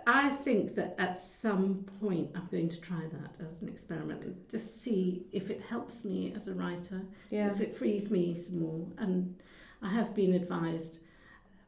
I 0.05 0.29
think 0.29 0.75
that 0.75 0.95
at 0.97 1.17
some 1.17 1.85
point 2.01 2.31
I'm 2.35 2.47
going 2.51 2.67
to 2.69 2.81
try 2.81 3.01
that 3.11 3.35
as 3.49 3.61
an 3.61 3.69
experiment 3.69 4.23
and 4.23 4.35
just 4.49 4.81
see 4.81 5.25
if 5.31 5.49
it 5.49 5.61
helps 5.61 6.03
me 6.03 6.33
as 6.35 6.47
a 6.47 6.53
writer 6.53 7.01
Yeah. 7.29 7.49
if 7.51 7.61
it 7.61 7.75
frees 7.77 8.11
me 8.11 8.35
some 8.35 8.59
more. 8.59 8.87
And 8.97 9.35
I 9.81 9.89
have 9.89 10.13
been 10.13 10.33
advised 10.33 10.99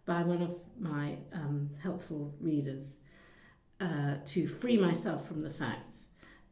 by 0.06 0.24
one 0.24 0.42
of 0.42 0.56
my 0.80 1.18
um, 1.32 1.70
helpful 1.82 2.34
readers 2.42 2.96
uh, 3.80 4.16
to 4.26 4.48
free 4.48 4.78
myself 4.78 5.26
from 5.28 5.42
the 5.42 5.50
facts, 5.50 6.00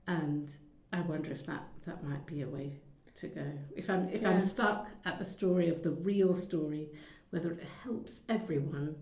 and 0.07 0.49
I 0.93 1.01
wonder 1.01 1.31
if 1.31 1.45
that 1.45 1.67
that 1.85 2.03
might 2.03 2.25
be 2.25 2.41
a 2.41 2.47
way 2.47 2.79
to 3.15 3.27
go. 3.27 3.45
If 3.75 3.89
I'm 3.89 4.07
if 4.09 4.21
Yeah. 4.21 4.29
I'm 4.31 4.41
stuck 4.41 4.87
at 5.05 5.19
the 5.19 5.25
story 5.25 5.67
of 5.69 5.83
the 5.83 5.91
real 5.91 6.35
story, 6.35 6.89
whether 7.31 7.51
it 7.51 7.63
helps 7.83 8.21
everyone, 8.29 8.95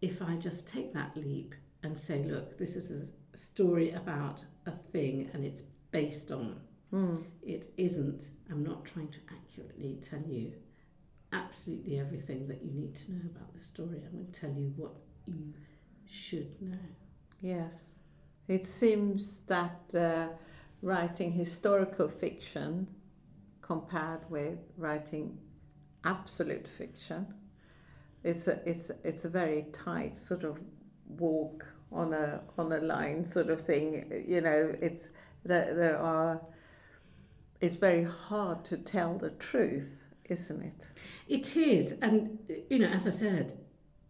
if 0.00 0.22
I 0.22 0.36
just 0.36 0.68
take 0.68 0.92
that 0.94 1.16
leap 1.16 1.54
and 1.82 1.96
say, 1.96 2.22
look, 2.24 2.58
this 2.58 2.76
is 2.76 2.90
a 2.90 3.36
story 3.36 3.92
about 3.92 4.44
a 4.66 4.72
thing, 4.92 5.30
and 5.32 5.44
it's 5.44 5.62
based 5.90 6.30
on 6.32 6.60
Mm. 6.92 7.24
it 7.42 7.72
isn't. 7.76 8.22
I'm 8.48 8.62
not 8.62 8.84
trying 8.84 9.08
to 9.08 9.18
accurately 9.28 9.98
tell 10.00 10.22
you 10.22 10.52
absolutely 11.32 11.98
everything 11.98 12.46
that 12.46 12.62
you 12.62 12.70
need 12.72 12.94
to 12.94 13.12
know 13.12 13.22
about 13.34 13.52
the 13.54 13.60
story. 13.60 14.00
I'm 14.04 14.12
going 14.12 14.30
to 14.30 14.40
tell 14.40 14.52
you 14.52 14.72
what 14.76 14.92
you 15.26 15.52
should 16.08 16.60
know. 16.62 16.78
Yes. 17.40 17.86
It 18.46 18.66
seems 18.68 19.40
that 19.46 19.80
uh, 19.94 20.28
writing 20.80 21.32
historical 21.32 22.08
fiction 22.08 22.86
compared 23.62 24.30
with 24.30 24.58
writing 24.76 25.36
absolute 26.04 26.68
fiction, 26.68 27.26
it's 28.24 28.48
a, 28.48 28.60
it's, 28.68 28.90
it's 29.04 29.24
a 29.24 29.28
very 29.28 29.66
tight 29.72 30.16
sort 30.16 30.44
of 30.44 30.58
walk 31.08 31.66
on 31.92 32.12
a, 32.12 32.40
on 32.58 32.72
a 32.72 32.78
line 32.78 33.24
sort 33.24 33.50
of 33.50 33.60
thing. 33.60 34.24
You 34.26 34.40
know, 34.40 34.74
it's, 34.80 35.10
there, 35.44 35.74
there 35.74 35.98
are, 35.98 36.40
it's 37.60 37.76
very 37.76 38.04
hard 38.04 38.64
to 38.66 38.76
tell 38.76 39.16
the 39.16 39.30
truth, 39.30 39.96
isn't 40.28 40.62
it? 40.62 40.86
It 41.28 41.56
is, 41.56 41.94
and 42.02 42.38
you 42.68 42.78
know, 42.78 42.88
as 42.88 43.06
I 43.06 43.10
said, 43.10 43.58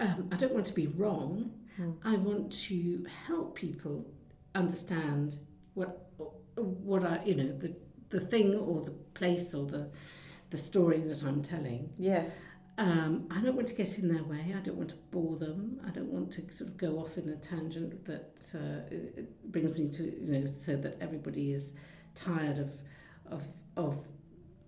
um, 0.00 0.28
I 0.32 0.36
don't 0.36 0.52
want 0.52 0.66
to 0.66 0.72
be 0.72 0.86
wrong. 0.86 1.52
Mm. 1.80 1.96
I 2.04 2.16
want 2.16 2.52
to 2.64 3.06
help 3.26 3.54
people 3.54 4.06
understand 4.54 5.38
what 5.74 6.10
what 6.54 7.04
I 7.04 7.22
you 7.24 7.34
know 7.34 7.52
the 7.56 7.74
the 8.08 8.20
thing 8.20 8.54
or 8.54 8.82
the 8.82 8.92
place 9.14 9.52
or 9.54 9.66
the 9.66 9.90
the 10.50 10.58
story 10.58 11.00
that 11.00 11.22
I'm 11.22 11.42
telling. 11.42 11.90
Yes. 11.96 12.44
Um, 12.78 13.26
I 13.30 13.40
don't 13.40 13.56
want 13.56 13.68
to 13.68 13.74
get 13.74 13.98
in 13.98 14.08
their 14.12 14.22
way. 14.24 14.54
I 14.54 14.60
don't 14.60 14.76
want 14.76 14.90
to 14.90 14.96
bore 15.10 15.36
them. 15.36 15.80
I 15.86 15.90
don't 15.90 16.10
want 16.12 16.30
to 16.32 16.42
sort 16.54 16.68
of 16.70 16.76
go 16.76 16.98
off 16.98 17.16
in 17.16 17.28
a 17.30 17.36
tangent 17.36 18.04
that 18.04 18.36
uh, 18.54 18.94
brings 19.46 19.78
me 19.78 19.88
to 19.88 20.02
you 20.04 20.32
know 20.32 20.52
so 20.58 20.76
that 20.76 20.98
everybody 21.00 21.52
is 21.52 21.72
tired 22.14 22.58
of 22.58 22.70
of 23.30 23.42
of 23.76 23.96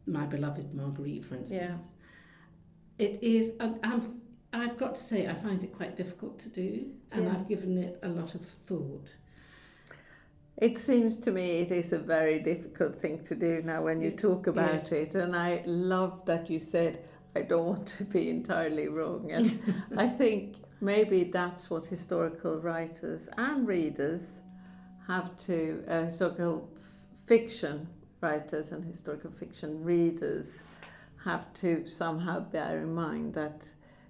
my 0.06 0.24
beloved 0.24 0.74
Marguerite, 0.74 1.24
for 1.24 1.34
instance. 1.36 1.60
Yeah. 1.62 1.76
It 2.98 3.22
is. 3.22 3.52
I'm, 3.60 3.78
I'm, 3.84 4.20
I've 4.52 4.76
got 4.78 4.94
to 4.96 5.02
say, 5.02 5.28
I 5.28 5.34
find 5.34 5.62
it 5.62 5.72
quite 5.76 5.96
difficult 5.96 6.38
to 6.40 6.48
do, 6.48 6.86
and 7.12 7.24
Yeah. 7.24 7.32
I've 7.32 7.46
given 7.46 7.76
it 7.78 7.98
a 8.02 8.08
lot 8.08 8.34
of 8.34 8.40
thought. 8.66 9.08
It 10.56 10.76
seems 10.76 11.18
to 11.18 11.30
me 11.30 11.60
it 11.60 11.70
is 11.70 11.92
a 11.92 11.98
very 11.98 12.40
difficult 12.40 13.00
thing 13.00 13.22
to 13.26 13.36
do 13.36 13.62
now 13.62 13.82
when 13.82 14.00
you 14.00 14.10
talk 14.10 14.48
about 14.48 14.90
it, 14.90 15.14
and 15.14 15.36
I 15.36 15.62
love 15.66 16.24
that 16.24 16.50
you 16.50 16.58
said, 16.58 17.04
I 17.36 17.42
don't 17.42 17.66
want 17.66 17.86
to 17.98 18.04
be 18.04 18.30
entirely 18.30 18.88
wrong. 18.88 19.30
And 19.30 19.60
I 19.96 20.08
think 20.08 20.56
maybe 20.80 21.24
that's 21.24 21.70
what 21.70 21.84
historical 21.86 22.56
writers 22.58 23.28
and 23.36 23.66
readers 23.66 24.40
have 25.06 25.36
to, 25.46 25.82
uh, 25.88 26.04
historical 26.04 26.68
fiction 27.26 27.86
writers 28.20 28.72
and 28.72 28.84
historical 28.84 29.30
fiction 29.30 29.82
readers 29.84 30.62
have 31.24 31.52
to 31.54 31.86
somehow 31.86 32.40
bear 32.40 32.78
in 32.80 32.94
mind 32.94 33.34
that 33.34 33.66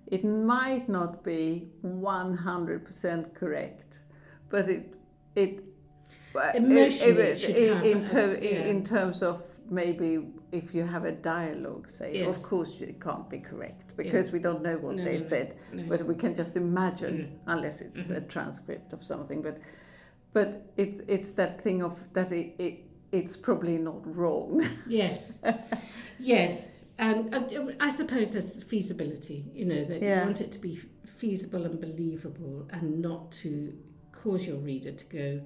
it 0.06 0.24
might 0.24 0.88
not 0.88 1.22
be 1.22 1.68
100% 1.84 3.34
correct, 3.34 4.00
but 4.48 4.68
it 4.68 4.94
it 5.34 5.62
Emotionally, 6.54 7.22
it- 7.22 7.42
it 7.44 7.56
in, 7.56 7.74
have 7.76 7.86
in, 7.86 8.04
ter- 8.08 8.38
yeah. 8.40 8.64
in 8.72 8.84
terms 8.84 9.22
of 9.22 9.42
maybe 9.70 10.20
if 10.52 10.74
you 10.74 10.84
have 10.84 11.04
a 11.04 11.12
dialogue, 11.12 11.88
say, 11.90 12.18
Yes. 12.18 12.28
of 12.36 12.42
course 12.42 12.72
it 12.80 13.00
can't 13.00 13.28
be 13.28 13.38
correct 13.38 13.96
because 13.96 14.32
we 14.32 14.38
don't 14.38 14.62
know 14.62 14.76
what 14.78 14.96
No, 14.96 15.04
they 15.04 15.18
no, 15.18 15.22
said, 15.22 15.56
no. 15.72 15.84
but 15.88 16.06
we 16.06 16.14
can 16.14 16.34
just 16.34 16.56
imagine 16.56 17.16
Mm. 17.18 17.52
unless 17.54 17.80
it's 17.80 18.10
a 18.10 18.20
Mhm. 18.20 18.28
transcript 18.28 18.92
of 18.92 19.02
something. 19.04 19.42
But 19.42 19.58
but 20.32 20.48
it's 20.76 21.00
it's 21.08 21.32
that 21.34 21.60
thing 21.62 21.82
of 21.82 21.98
that 22.12 22.32
it, 22.32 22.54
it 22.58 22.74
it's 23.12 23.36
probably 23.36 23.78
not 23.78 24.00
wrong. 24.16 24.62
Yes, 24.86 25.38
yes, 26.18 26.84
and 26.98 27.34
I 27.80 27.90
suppose 27.90 28.32
there's 28.32 28.62
feasibility. 28.64 29.44
You 29.54 29.64
know 29.66 29.84
that 29.84 30.02
Yeah. 30.02 30.20
you 30.20 30.26
want 30.26 30.40
it 30.40 30.52
to 30.52 30.58
be 30.58 30.80
feasible 31.06 31.64
and 31.64 31.80
believable, 31.80 32.66
and 32.70 33.00
not 33.02 33.32
to 33.42 33.72
cause 34.12 34.46
your 34.46 34.56
reader 34.58 34.92
to 34.92 35.06
go, 35.06 35.40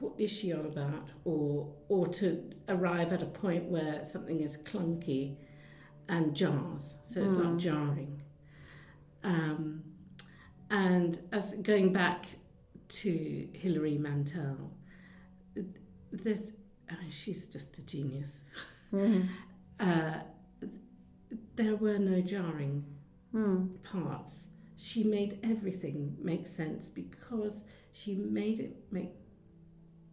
"What 0.00 0.14
is 0.18 0.30
she 0.30 0.52
on 0.52 0.66
about?" 0.66 1.08
or 1.24 1.74
or 1.88 2.06
to 2.06 2.50
arrive 2.68 3.12
at 3.12 3.22
a 3.22 3.26
point 3.26 3.64
where 3.70 4.04
something 4.04 4.40
is 4.40 4.56
clunky 4.58 5.36
and 6.08 6.34
jars, 6.34 6.96
so 7.06 7.20
it's 7.22 7.32
not 7.32 7.54
Mm. 7.54 7.58
jarring. 7.58 8.22
Um, 9.24 9.82
and 10.70 11.20
as 11.32 11.54
going 11.56 11.92
back 11.92 12.26
to 12.88 13.48
Hilary 13.52 13.98
Mantel, 13.98 14.72
this 16.12 16.52
I 16.88 17.00
mean, 17.00 17.10
she's 17.10 17.46
just 17.48 17.78
a 17.78 17.82
genius. 17.82 18.30
Mm. 18.92 19.28
Uh, 19.78 20.20
there 21.56 21.76
were 21.76 21.98
no 21.98 22.20
jarring 22.22 22.82
Mm. 23.34 23.82
parts. 23.82 24.34
She 24.78 25.04
made 25.04 25.38
everything 25.42 26.16
make 26.18 26.46
sense 26.46 26.88
because 26.88 27.62
she 27.92 28.14
made 28.14 28.58
it 28.60 28.74
make 28.90 29.12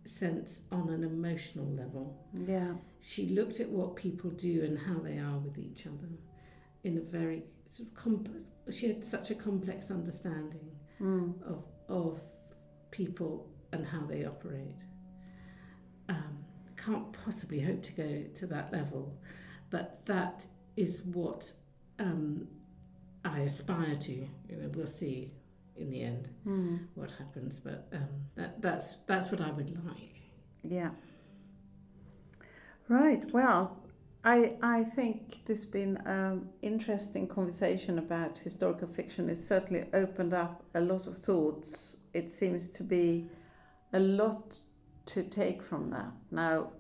sense 0.06 0.62
on 0.72 0.90
an 0.90 1.04
emotional 1.04 1.66
level. 1.68 2.18
Yeah. 2.48 2.74
She 3.02 3.28
looked 3.30 3.60
at 3.60 3.70
what 3.70 3.96
people 3.96 4.30
do 4.32 4.64
and 4.64 4.78
how 4.78 5.00
they 5.00 5.18
are 5.20 5.38
with 5.38 5.58
each 5.58 5.86
other 5.88 6.10
in 6.84 6.98
a 6.98 7.02
very 7.02 7.44
sort 7.70 7.90
of 7.90 7.96
complex. 7.96 8.40
She 8.72 8.88
had 8.88 9.04
such 9.04 9.32
a 9.32 9.36
complex 9.36 9.92
understanding 9.92 10.70
Mm. 11.02 11.42
of 11.44 11.66
of 11.90 12.22
people 12.92 13.50
and 13.74 13.86
how 13.86 14.06
they 14.06 14.24
operate. 14.26 14.84
Um, 16.08 16.46
can't 16.78 17.12
possibly 17.26 17.60
hope 17.60 17.82
to 17.84 17.92
go 17.94 18.24
to 18.36 18.48
that 18.48 18.72
level, 18.72 19.18
but 19.70 20.06
that 20.06 20.46
is 20.78 21.02
what 21.02 21.52
um, 22.00 22.48
I 23.26 23.40
aspire 23.42 23.96
to. 23.96 24.12
You 24.12 24.28
know, 24.58 24.70
we'll 24.76 24.88
see 24.88 25.32
in 25.78 25.90
the 25.90 26.02
end 26.02 26.30
Mm. 26.46 26.88
what 26.96 27.12
happens, 27.12 27.60
but 27.60 27.88
um, 27.94 28.08
that 28.36 28.62
that's 28.62 28.98
that's 29.08 29.32
what 29.32 29.42
I 29.42 29.52
would 29.52 29.70
like. 29.86 30.16
Yeah. 30.64 30.92
Right. 32.88 33.24
Well, 33.34 33.78
I 34.24 34.54
I 34.62 34.84
think 34.84 35.46
this 35.46 35.60
has 35.60 35.66
been 35.66 35.98
an 36.06 36.50
interesting 36.62 37.28
conversation 37.28 37.98
about 37.98 38.38
historical 38.38 38.88
fiction. 38.88 39.30
It's 39.30 39.46
certainly 39.46 39.86
opened 39.94 40.34
up 40.34 40.64
a 40.76 40.82
lot 40.82 41.08
of 41.08 41.18
thoughts. 41.20 41.96
It 42.14 42.30
seems 42.30 42.68
to 42.72 42.84
be 42.84 43.28
a 43.94 44.00
lot 44.00 44.60
to 45.08 45.24
take 45.24 45.62
from 45.64 45.90
that. 45.92 46.12
Now, 46.32 46.72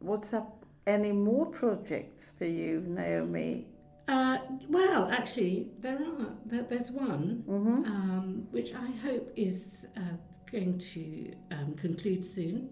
what's 0.00 0.32
up? 0.34 0.56
Any 0.86 1.12
more 1.12 1.46
projects 1.46 2.32
for 2.36 2.46
you, 2.46 2.82
Naomi? 2.86 3.66
Uh, 4.08 4.38
well, 4.68 5.08
actually, 5.10 5.68
there 5.80 5.96
are 5.96 6.32
there, 6.44 6.62
there's 6.62 6.90
one 6.90 7.44
Mm-hmm. 7.48 7.84
um, 7.84 8.46
which 8.50 8.74
I 8.74 8.90
hope 9.02 9.32
is 9.36 9.86
uh, 9.96 10.16
going 10.50 10.78
to 10.78 11.32
um, 11.52 11.74
conclude 11.74 12.24
soon. 12.24 12.70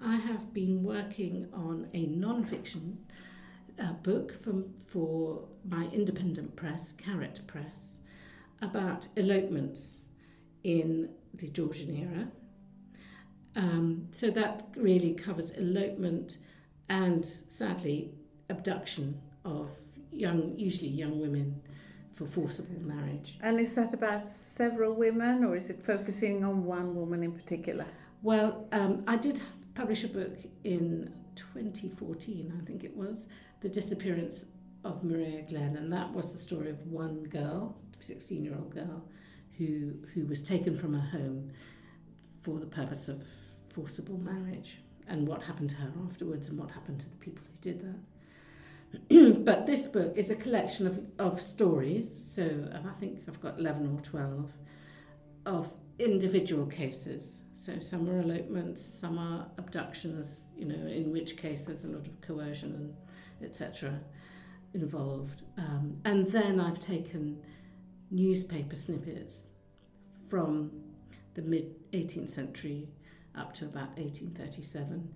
I 0.00 0.16
have 0.16 0.52
been 0.54 0.84
working 0.84 1.48
on 1.52 1.88
a 1.92 2.06
non-fiction 2.06 2.98
uh, 3.82 3.92
book 3.94 4.42
from 4.42 4.66
for 4.86 5.44
my 5.68 5.86
independent 5.92 6.54
press, 6.56 6.92
Carrot 6.92 7.40
Press, 7.46 7.74
about 8.62 9.08
elopements 9.16 9.98
in 10.62 11.10
the 11.34 11.48
Georgian 11.48 11.96
era. 11.96 12.28
Um, 13.56 14.08
so 14.12 14.30
that 14.30 14.68
really 14.76 15.14
covers 15.14 15.50
elopement 15.50 16.38
and, 16.88 17.28
sadly, 17.48 18.12
abduction 18.48 19.20
of 19.44 19.70
young, 20.18 20.54
usually 20.56 20.90
young 20.90 21.20
women, 21.20 21.60
for 22.14 22.26
forcible 22.26 22.80
marriage. 22.80 23.38
And 23.40 23.60
is 23.60 23.74
that 23.74 23.94
about 23.94 24.26
several 24.26 24.92
women, 24.92 25.44
or 25.44 25.56
is 25.56 25.70
it 25.70 25.84
focusing 25.84 26.44
on 26.44 26.64
one 26.64 26.94
woman 26.96 27.22
in 27.22 27.32
particular? 27.32 27.86
Well, 28.22 28.66
um, 28.72 29.04
I 29.06 29.16
did 29.16 29.40
publish 29.74 30.02
a 30.02 30.08
book 30.08 30.36
in 30.64 31.14
2014, 31.36 32.60
I 32.60 32.66
think 32.66 32.82
it 32.82 32.96
was, 32.96 33.26
The 33.60 33.68
Disappearance 33.68 34.44
of 34.84 35.04
Maria 35.04 35.42
Glenn, 35.42 35.76
and 35.76 35.92
that 35.92 36.12
was 36.12 36.32
the 36.32 36.40
story 36.40 36.70
of 36.70 36.84
one 36.86 37.22
girl, 37.24 37.76
16 38.00 38.44
year 38.44 38.54
old 38.56 38.74
girl, 38.74 39.04
who, 39.56 39.94
who 40.14 40.26
was 40.26 40.42
taken 40.42 40.76
from 40.76 40.94
her 40.94 41.18
home 41.18 41.52
for 42.42 42.58
the 42.58 42.66
purpose 42.66 43.08
of 43.08 43.22
forcible 43.68 44.18
marriage, 44.18 44.78
and 45.06 45.26
what 45.28 45.42
happened 45.42 45.70
to 45.70 45.76
her 45.76 45.92
afterwards, 46.08 46.48
and 46.48 46.58
what 46.58 46.70
happened 46.72 46.98
to 46.98 47.08
the 47.08 47.16
people 47.16 47.44
who 47.46 47.60
did 47.60 47.80
that. 47.80 47.98
but 49.10 49.66
this 49.66 49.86
book 49.86 50.16
is 50.16 50.30
a 50.30 50.34
collection 50.34 50.86
of, 50.86 51.00
of 51.18 51.40
stories, 51.40 52.10
so 52.34 52.42
um, 52.42 52.86
I 52.88 52.98
think 53.00 53.20
I've 53.28 53.40
got 53.40 53.58
11 53.58 53.86
or 53.86 54.00
12, 54.00 54.52
of 55.46 55.72
individual 55.98 56.66
cases. 56.66 57.38
So 57.54 57.78
some 57.80 58.08
are 58.08 58.20
elopements, 58.20 58.82
some 58.82 59.18
are 59.18 59.46
abductions, 59.58 60.42
you 60.56 60.64
know, 60.66 60.86
in 60.86 61.12
which 61.12 61.36
case 61.36 61.62
there's 61.62 61.84
a 61.84 61.88
lot 61.88 62.06
of 62.06 62.20
coercion 62.20 62.74
and 62.74 63.50
etc. 63.50 64.00
involved. 64.74 65.42
Um, 65.56 66.00
and 66.04 66.30
then 66.30 66.60
I've 66.60 66.78
taken 66.78 67.42
newspaper 68.10 68.76
snippets 68.76 69.40
from 70.28 70.70
the 71.34 71.42
mid 71.42 71.74
18th 71.92 72.30
century 72.30 72.88
up 73.36 73.54
to 73.54 73.66
about 73.66 73.96
1837 73.98 75.12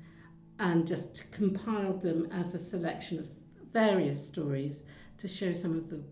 and 0.59 0.87
just 0.87 1.31
compiled 1.33 2.03
them 2.03 2.29
as 2.31 2.55
a 2.55 2.59
selection 2.59 3.19
of 3.19 3.29
various 3.73 4.27
stories 4.27 4.83
to 5.19 5.29
show 5.29 5.53
some 5.53 5.77
of 5.77 5.89
the 5.89 6.03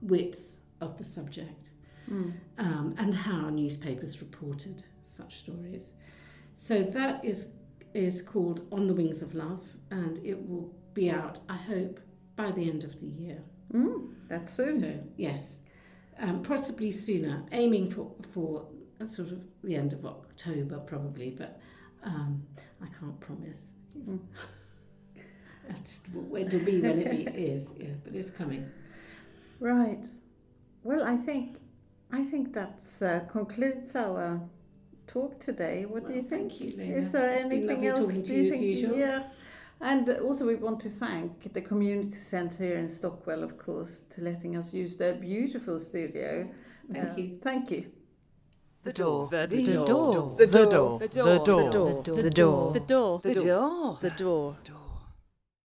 width 0.00 0.42
of 0.80 0.96
the 0.98 1.04
subject 1.04 1.70
Mm. 2.10 2.34
um, 2.58 2.94
and 2.98 3.12
how 3.14 3.50
newspapers 3.50 4.20
reported 4.20 4.84
such 5.16 5.38
stories. 5.38 5.82
So 6.56 6.82
that 6.84 7.24
is 7.24 7.48
is 7.94 8.22
called 8.22 8.60
On 8.70 8.86
the 8.86 8.94
Wings 8.94 9.22
of 9.22 9.34
Love, 9.34 9.64
and 9.90 10.18
it 10.24 10.48
will 10.48 10.72
be 10.94 11.10
out, 11.10 11.40
I 11.48 11.56
hope, 11.56 11.98
by 12.36 12.50
the 12.52 12.68
end 12.68 12.84
of 12.84 13.00
the 13.00 13.06
year. 13.06 13.42
Mm. 13.72 14.12
That's 14.28 14.52
soon. 14.52 14.80
So 14.80 15.00
yes, 15.16 15.56
um, 16.20 16.42
possibly 16.42 16.92
sooner, 16.92 17.44
aiming 17.52 17.90
for 17.90 18.12
for 18.32 18.68
sort 19.08 19.32
of 19.32 19.42
the 19.64 19.74
end 19.74 19.92
of 19.92 20.06
October 20.06 20.78
probably, 20.78 21.30
but 21.30 21.60
um, 22.04 22.42
I 22.80 22.86
can't 23.00 23.18
promise. 23.18 23.58
Mm. 23.98 24.20
That's 25.68 26.00
what 26.12 26.42
it'll 26.42 26.60
be 26.60 26.80
when 26.80 26.98
it 26.98 27.10
be, 27.10 27.42
is, 27.42 27.66
yeah, 27.78 27.88
but 28.04 28.14
it's 28.14 28.30
coming. 28.30 28.70
Right. 29.60 30.04
Well, 30.84 31.02
I 31.02 31.16
think 31.16 31.56
I 32.12 32.22
think 32.24 32.52
that 32.54 32.80
uh, 33.02 33.20
concludes 33.32 33.96
our 33.96 34.40
talk 35.06 35.40
today. 35.40 35.86
What 35.86 36.06
do 36.06 36.12
you 36.14 36.22
think? 36.22 36.52
Thank 36.52 36.60
you, 36.60 36.76
Lena. 36.76 36.96
Is 36.96 37.12
there 37.12 37.32
It's 37.32 37.42
been 37.44 37.52
anything 37.70 37.86
else? 37.86 38.00
talking 38.06 38.22
to 38.22 38.28
do 38.28 38.34
you 38.34 38.42
you 38.42 38.48
as 38.52 38.58
think? 38.58 38.62
usual. 38.64 38.96
Yeah. 38.98 39.22
And 39.80 40.08
also, 40.20 40.46
we 40.46 40.54
want 40.54 40.80
to 40.80 40.88
thank 40.88 41.52
the 41.52 41.60
community 41.60 42.10
centre 42.12 42.64
here 42.64 42.78
in 42.78 42.88
Stockwell, 42.88 43.42
of 43.42 43.58
course, 43.58 44.04
to 44.14 44.22
letting 44.22 44.56
us 44.56 44.72
use 44.72 44.96
their 44.96 45.14
beautiful 45.14 45.78
studio. 45.78 46.48
Thank 46.92 47.08
Uh, 47.10 47.16
you. 47.20 47.38
Thank 47.42 47.70
you. 47.70 47.86
The 48.84 48.92
door. 48.92 49.28
The 49.28 49.46
The 49.48 49.62
door. 49.64 49.86
door. 49.86 50.36
The 50.38 50.46
door. 50.46 50.98
The 51.00 51.08
The 51.08 51.18
door. 51.18 51.70
door. 51.70 52.02
The 52.02 52.02
door. 52.02 52.22
The 52.22 52.30
door. 52.30 52.72
The 52.72 52.80
door. 52.80 53.20
The 53.20 53.34
door. 53.34 53.98
The 54.00 54.10
door. 54.10 54.56
door. 54.64 54.85